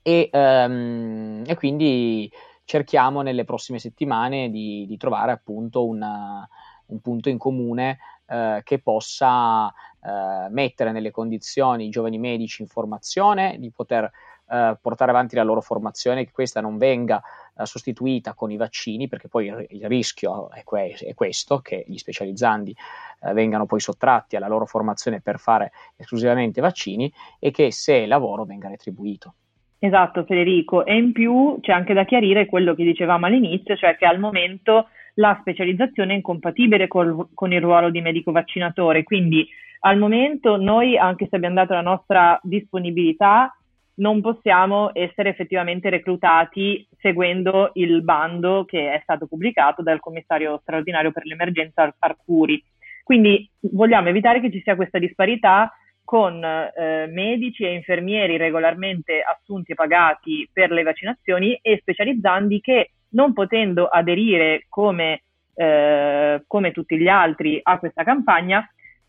e, 0.00 0.28
ehm, 0.32 1.44
e, 1.46 1.54
quindi 1.56 2.30
cerchiamo 2.64 3.20
nelle 3.20 3.44
prossime 3.44 3.78
settimane 3.78 4.50
di, 4.50 4.86
di 4.86 4.96
trovare 4.96 5.32
appunto 5.32 5.84
una, 5.84 6.48
un 6.86 7.00
punto 7.00 7.28
in 7.28 7.36
comune 7.38 7.98
eh, 8.26 8.60
che 8.64 8.78
possa 8.78 9.72
eh, 10.04 10.50
mettere 10.50 10.92
nelle 10.92 11.10
condizioni 11.10 11.86
i 11.86 11.90
giovani 11.90 12.18
medici 12.18 12.62
in 12.62 12.68
formazione 12.68 13.56
di 13.58 13.70
poter 13.70 14.10
eh, 14.50 14.76
portare 14.80 15.10
avanti 15.10 15.36
la 15.36 15.42
loro 15.42 15.62
formazione, 15.62 16.24
che 16.24 16.32
questa 16.32 16.60
non 16.60 16.76
venga 16.76 17.22
eh, 17.56 17.64
sostituita 17.64 18.34
con 18.34 18.50
i 18.50 18.56
vaccini, 18.56 19.08
perché 19.08 19.28
poi 19.28 19.46
il, 19.46 19.66
il 19.70 19.88
rischio 19.88 20.50
è, 20.50 20.62
que- 20.64 20.92
è, 20.92 21.14
questo, 21.14 21.60
che 21.60 21.84
gli 21.86 21.96
specializzanti 21.96 22.76
eh, 23.22 23.32
vengano 23.32 23.64
poi 23.64 23.80
sottratti 23.80 24.36
alla 24.36 24.48
loro 24.48 24.66
formazione 24.66 25.22
per 25.22 25.38
fare 25.38 25.72
esclusivamente 25.96 26.60
vaccini 26.60 27.10
e 27.38 27.50
che 27.50 27.72
se 27.72 27.94
il 27.94 28.08
lavoro 28.08 28.44
venga 28.44 28.68
retribuito. 28.68 29.34
Esatto 29.78 30.24
Federico, 30.24 30.84
e 30.84 30.96
in 30.96 31.12
più 31.12 31.58
c'è 31.60 31.72
anche 31.72 31.92
da 31.92 32.04
chiarire 32.04 32.46
quello 32.46 32.74
che 32.74 32.84
dicevamo 32.84 33.26
all'inizio, 33.26 33.76
cioè 33.76 33.96
che 33.96 34.06
al 34.06 34.18
momento 34.18 34.88
la 35.14 35.36
specializzazione 35.40 36.12
è 36.12 36.16
incompatibile 36.16 36.88
col, 36.88 37.28
con 37.34 37.52
il 37.52 37.60
ruolo 37.60 37.90
di 37.90 38.00
medico 38.00 38.32
vaccinatore, 38.32 39.02
quindi 39.02 39.46
al 39.86 39.98
momento 39.98 40.56
noi, 40.56 40.96
anche 40.96 41.26
se 41.28 41.36
abbiamo 41.36 41.56
dato 41.56 41.74
la 41.74 41.82
nostra 41.82 42.38
disponibilità, 42.42 43.54
non 43.96 44.20
possiamo 44.22 44.90
essere 44.94 45.28
effettivamente 45.28 45.90
reclutati 45.90 46.86
seguendo 46.98 47.70
il 47.74 48.02
bando 48.02 48.64
che 48.64 48.92
è 48.92 49.00
stato 49.02 49.26
pubblicato 49.26 49.82
dal 49.82 50.00
commissario 50.00 50.58
straordinario 50.62 51.12
per 51.12 51.26
l'emergenza 51.26 51.94
Arcuri. 51.98 52.62
Quindi 53.04 53.48
vogliamo 53.60 54.08
evitare 54.08 54.40
che 54.40 54.50
ci 54.50 54.62
sia 54.62 54.74
questa 54.74 54.98
disparità 54.98 55.70
con 56.02 56.42
eh, 56.42 57.06
medici 57.06 57.64
e 57.64 57.74
infermieri 57.74 58.38
regolarmente 58.38 59.20
assunti 59.20 59.72
e 59.72 59.74
pagati 59.74 60.48
per 60.50 60.70
le 60.70 60.82
vaccinazioni 60.82 61.58
e 61.60 61.78
specializzanti 61.80 62.60
che 62.60 62.90
non 63.10 63.34
potendo 63.34 63.86
aderire 63.86 64.64
come, 64.70 65.22
eh, 65.54 66.42
come 66.46 66.72
tutti 66.72 66.96
gli 66.96 67.08
altri 67.08 67.60
a 67.62 67.78
questa 67.78 68.02
campagna, 68.02 68.66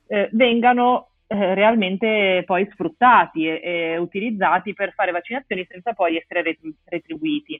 eh, 0.07 0.29
vengano 0.31 1.09
eh, 1.27 1.53
realmente 1.53 2.43
poi 2.45 2.67
sfruttati 2.71 3.47
e, 3.47 3.59
e, 3.63 3.97
utilizzati 3.97 4.73
per 4.73 4.93
fare 4.93 5.11
vaccinazioni 5.11 5.65
senza 5.69 5.93
poi 5.93 6.17
essere 6.17 6.57
retribuiti. 6.85 7.59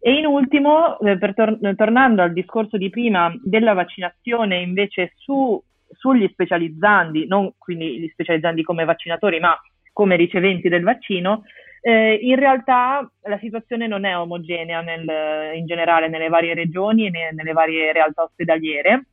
E 0.00 0.12
in 0.12 0.26
ultimo, 0.26 0.98
eh, 1.00 1.18
tor- 1.34 1.58
tornando 1.76 2.22
al 2.22 2.32
discorso 2.32 2.76
di 2.76 2.90
prima 2.90 3.32
della 3.42 3.72
vaccinazione 3.72 4.58
invece 4.58 5.12
su, 5.16 5.60
sugli 5.90 6.28
specializzandi, 6.28 7.26
non 7.26 7.52
quindi 7.58 8.00
gli 8.00 8.08
specializzandi 8.08 8.62
come 8.62 8.84
vaccinatori, 8.84 9.40
ma 9.40 9.56
come 9.92 10.16
riceventi 10.16 10.68
del 10.68 10.84
vaccino, 10.84 11.42
eh, 11.80 12.14
in 12.14 12.36
realtà 12.36 13.08
la 13.22 13.38
situazione 13.38 13.86
non 13.86 14.04
è 14.04 14.16
omogenea 14.16 14.80
nel, 14.80 15.56
in 15.56 15.66
generale 15.66 16.08
nelle 16.08 16.28
varie 16.28 16.54
regioni 16.54 17.06
e 17.06 17.10
ne, 17.10 17.32
nelle 17.32 17.52
varie 17.52 17.92
realtà 17.92 18.22
ospedaliere, 18.22 19.06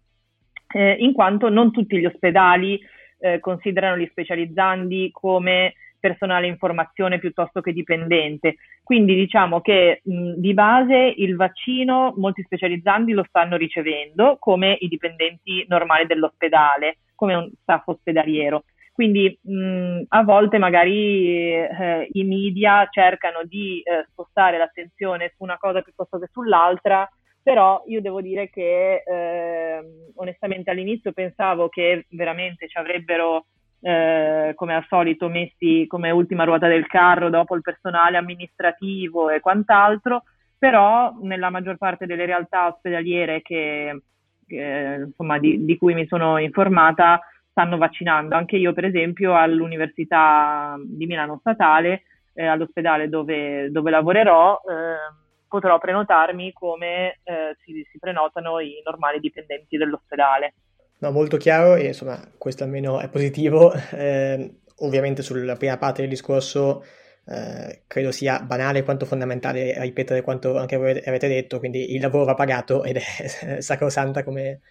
eh, 0.76 0.98
in 1.00 1.14
quanto 1.14 1.48
non 1.48 1.72
tutti 1.72 1.98
gli 1.98 2.06
ospedali 2.06 2.78
eh, 3.20 3.40
considerano 3.40 3.98
gli 3.98 4.08
specializzandi 4.12 5.10
come 5.14 5.74
personale 5.98 6.48
informazione 6.48 7.18
piuttosto 7.18 7.62
che 7.62 7.72
dipendente. 7.72 8.56
Quindi 8.84 9.16
diciamo 9.16 9.62
che 9.62 10.02
mh, 10.04 10.34
di 10.34 10.54
base 10.54 11.14
il 11.16 11.38
vaccino 11.38 12.14
molti 12.18 12.44
specializzanti 12.44 13.14
lo 13.14 13.24
stanno 13.28 13.56
ricevendo 13.56 14.36
come 14.38 14.76
i 14.80 14.90
dipendenti 14.90 15.66
normali 15.70 16.06
dell'ospedale, 16.06 16.98
come 17.16 17.36
un 17.36 17.50
staff 17.62 17.88
ospedaliero. 17.88 18.66
Quindi 18.92 19.38
mh, 19.42 20.02
a 20.10 20.24
volte 20.24 20.58
magari 20.58 21.54
eh, 21.54 22.10
i 22.12 22.24
media 22.24 22.88
cercano 22.92 23.44
di 23.44 23.82
eh, 23.82 24.06
spostare 24.12 24.58
l'attenzione 24.58 25.32
su 25.36 25.44
una 25.44 25.58
cosa 25.58 25.82
piuttosto 25.82 26.20
che 26.20 26.28
sull'altra, 26.32 27.10
però 27.46 27.84
io 27.86 28.02
devo 28.02 28.22
dire 28.22 28.50
che 28.50 29.04
eh, 29.06 29.80
onestamente 30.16 30.72
all'inizio 30.72 31.12
pensavo 31.12 31.70
che 31.70 32.08
veramente 32.10 32.68
ci 32.68 32.76
avrebbero 32.76 33.46
eh, 33.82 34.54
come 34.56 34.74
al 34.74 34.84
solito 34.88 35.30
messi 35.30 35.86
come 35.88 36.10
ultima 36.10 36.44
ruota 36.44 36.68
del 36.68 36.88
carro 36.88 37.30
dopo 37.30 37.54
il 37.54 37.62
personale 37.62 38.18
amministrativo 38.18 39.30
e 39.30 39.42
quant'altro, 39.42 40.24
però 40.58 41.16
nella 41.22 41.52
maggior 41.52 41.78
parte 41.78 42.08
delle 42.08 42.26
realtà 42.26 42.66
ospedaliere 42.66 43.44
che, 43.44 44.02
che, 44.48 45.04
insomma, 45.06 45.38
di, 45.38 45.66
di, 45.66 45.78
cui 45.78 45.94
mi 45.94 46.08
sono 46.08 46.40
informata 46.40 47.20
stanno 47.52 47.78
vaccinando. 47.78 48.34
Anche 48.34 48.58
io, 48.58 48.74
per 48.74 48.86
esempio, 48.86 49.36
all'Università 49.36 50.78
di 50.84 51.06
Milano 51.06 51.38
Statale, 51.42 52.06
eh, 52.34 52.48
all'ospedale 52.48 53.08
dove, 53.08 53.70
dove 53.70 53.92
lavorerò, 53.92 54.60
eh, 54.68 55.25
potrò 55.48 55.78
prenotarmi 55.78 56.52
come 56.54 57.20
eh, 57.24 57.56
si, 57.64 57.86
si 57.92 58.00
prenotano 58.00 58.60
i 58.60 58.82
normali 58.84 59.20
dipendenti 59.20 59.78
dell'ospedale. 59.78 60.54
No, 61.00 61.12
molto 61.12 61.38
chiaro 61.38 61.76
e 61.76 61.88
insomma 61.88 62.20
questo 62.38 62.64
almeno 62.64 63.00
è 63.00 63.10
positivo. 63.10 63.74
Eh, 63.96 64.60
ovviamente 64.80 65.22
sulla 65.22 65.56
prima 65.56 65.78
parte 65.78 66.02
del 66.02 66.10
discorso 66.10 66.84
eh, 67.28 67.84
credo 67.88 68.12
sia 68.12 68.40
banale 68.40 68.84
quanto 68.84 69.06
fondamentale 69.06 69.80
ripetere 69.82 70.22
quanto 70.22 70.58
anche 70.58 70.78
voi 70.78 71.02
avete 71.04 71.28
detto, 71.28 71.60
quindi 71.60 71.96
il 71.96 72.02
lavoro 72.02 72.26
va 72.26 72.34
pagato 72.34 72.84
ed 72.84 72.98
è 72.98 73.62
sacrosanta 73.62 74.24
come, 74.24 74.62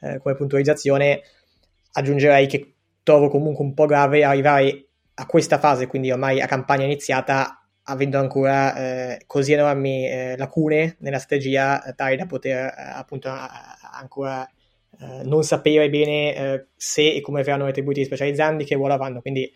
eh, 0.00 0.18
come 0.18 0.34
puntualizzazione. 0.34 1.22
Aggiungerei 1.92 2.46
che 2.46 2.74
trovo 3.02 3.28
comunque 3.28 3.64
un 3.64 3.74
po' 3.74 3.86
grave 3.86 4.24
arrivare 4.24 4.86
a 5.14 5.26
questa 5.26 5.58
fase, 5.58 5.86
quindi 5.86 6.10
ormai 6.10 6.40
a 6.40 6.46
campagna 6.46 6.84
iniziata, 6.84 7.59
avendo 7.90 8.18
ancora 8.18 8.74
eh, 8.74 9.22
così 9.26 9.52
enormi 9.52 10.08
eh, 10.08 10.36
lacune 10.36 10.96
nella 11.00 11.18
strategia 11.18 11.82
tali 11.96 12.16
da 12.16 12.26
poter 12.26 12.66
eh, 12.66 12.82
appunto 12.94 13.28
ancora 13.28 14.48
eh, 14.98 15.22
non 15.24 15.42
sapere 15.42 15.88
bene 15.90 16.34
eh, 16.34 16.66
se 16.76 17.14
e 17.14 17.20
come 17.20 17.42
verranno 17.42 17.66
retribuiti 17.66 18.00
gli 18.00 18.04
specializzanti, 18.04 18.64
che 18.64 18.74
ruolo 18.74 18.94
avranno. 18.94 19.20
Quindi 19.20 19.50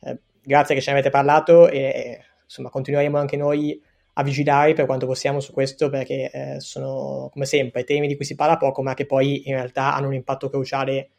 eh, 0.00 0.18
grazie 0.42 0.74
che 0.74 0.80
ce 0.80 0.90
ne 0.90 0.98
avete 0.98 1.10
parlato 1.10 1.68
e 1.68 2.20
insomma 2.44 2.70
continueremo 2.70 3.18
anche 3.18 3.36
noi 3.36 3.80
a 4.16 4.22
vigilare 4.22 4.74
per 4.74 4.86
quanto 4.86 5.06
possiamo 5.06 5.40
su 5.40 5.52
questo 5.52 5.90
perché 5.90 6.30
eh, 6.30 6.60
sono 6.60 7.28
come 7.32 7.46
sempre 7.46 7.82
temi 7.82 8.06
di 8.06 8.14
cui 8.14 8.24
si 8.24 8.36
parla 8.36 8.56
poco 8.56 8.82
ma 8.82 8.94
che 8.94 9.06
poi 9.06 9.48
in 9.48 9.54
realtà 9.54 9.94
hanno 9.94 10.06
un 10.06 10.14
impatto 10.14 10.48
cruciale 10.48 11.10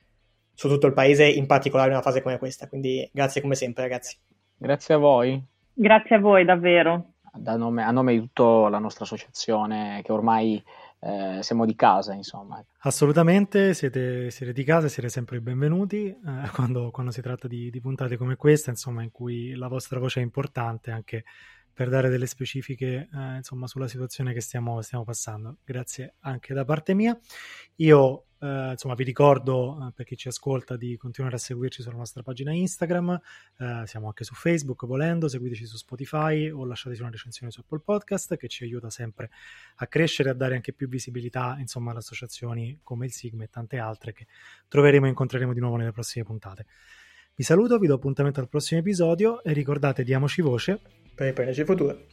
su 0.53 0.69
tutto 0.69 0.87
il 0.87 0.93
paese, 0.93 1.27
in 1.27 1.47
particolare 1.47 1.89
in 1.89 1.95
una 1.95 2.03
fase 2.03 2.21
come 2.21 2.37
questa. 2.37 2.67
Quindi 2.67 3.07
grazie 3.11 3.41
come 3.41 3.55
sempre 3.55 3.83
ragazzi. 3.83 4.17
Grazie 4.57 4.93
a 4.93 4.97
voi. 4.97 5.53
Grazie 5.77 6.15
a 6.15 6.19
voi 6.19 6.45
davvero. 6.45 7.15
Nome, 7.33 7.83
a 7.83 7.91
nome 7.91 8.13
di 8.13 8.19
tutta 8.21 8.69
la 8.69 8.79
nostra 8.79 9.03
associazione 9.03 10.01
che 10.05 10.13
ormai 10.13 10.63
eh, 11.01 11.39
siamo 11.41 11.65
di 11.65 11.75
casa, 11.75 12.13
insomma. 12.13 12.63
Assolutamente, 12.79 13.73
siete, 13.73 14.31
siete, 14.31 14.53
di 14.53 14.63
casa, 14.63 14.87
siete 14.87 15.09
sempre 15.09 15.41
benvenuti 15.41 16.07
eh, 16.07 16.49
quando, 16.53 16.91
quando, 16.91 17.11
si 17.11 17.21
tratta 17.21 17.49
di, 17.49 17.69
di, 17.69 17.81
puntate 17.81 18.15
come 18.15 18.37
questa, 18.37 18.69
insomma, 18.69 19.03
in 19.03 19.11
cui 19.11 19.53
la 19.53 19.67
vostra 19.67 19.99
voce 19.99 20.21
è 20.21 20.23
importante 20.23 20.91
anche 20.91 21.25
per 21.75 21.89
dare 21.89 22.07
delle 22.07 22.25
specifiche 22.25 23.09
eh, 23.13 23.35
insomma, 23.35 23.67
sulla 23.67 23.89
situazione 23.89 24.31
che 24.31 24.39
stiamo, 24.39 24.81
stiamo, 24.81 25.03
passando. 25.03 25.57
Grazie 25.65 26.15
anche 26.21 26.53
da 26.53 26.63
parte 26.63 26.93
mia. 26.93 27.19
Io 27.75 28.27
eh, 28.39 28.71
insomma, 28.71 28.93
vi 28.93 29.03
ricordo 29.03 29.85
eh, 29.85 29.91
per 29.93 30.05
chi 30.05 30.15
ci 30.15 30.29
ascolta 30.29 30.77
di 30.77 30.95
continuare 30.95 31.35
a 31.35 31.39
seguirci 31.39 31.81
sulla 31.81 31.97
nostra 31.97 32.23
pagina 32.23 32.53
Instagram, 32.53 33.19
eh, 33.57 33.83
siamo 33.87 34.07
anche 34.07 34.23
su 34.23 34.33
Facebook 34.35 34.85
volendo, 34.85 35.27
seguiteci 35.27 35.65
su 35.65 35.75
Spotify 35.75 36.49
o 36.49 36.63
lasciateci 36.63 37.01
una 37.01 37.11
recensione 37.11 37.51
su 37.51 37.59
Apple 37.59 37.81
Podcast 37.81 38.37
che 38.37 38.47
ci 38.47 38.63
aiuta 38.63 38.89
sempre 38.89 39.29
a 39.75 39.87
crescere 39.87 40.29
e 40.29 40.31
a 40.31 40.35
dare 40.35 40.55
anche 40.55 40.71
più 40.71 40.87
visibilità 40.87 41.57
insomma, 41.59 41.91
ad 41.91 41.97
associazioni 41.97 42.79
come 42.83 43.07
il 43.07 43.11
Sigma 43.11 43.43
e 43.43 43.49
tante 43.49 43.79
altre 43.79 44.13
che 44.13 44.27
troveremo 44.69 45.07
e 45.07 45.09
incontreremo 45.09 45.51
di 45.51 45.59
nuovo 45.59 45.75
nelle 45.75 45.91
prossime 45.91 46.23
puntate. 46.23 46.67
Vi 47.35 47.43
saluto, 47.43 47.77
vi 47.79 47.87
do 47.87 47.95
appuntamento 47.95 48.39
al 48.39 48.47
prossimo 48.47 48.79
episodio 48.79 49.43
e 49.43 49.51
ricordate 49.51 50.05
diamoci 50.05 50.41
voce 50.41 51.03
per 51.15 51.27
riprenderci 51.27 51.61
il 51.61 51.65
futuro. 51.65 52.05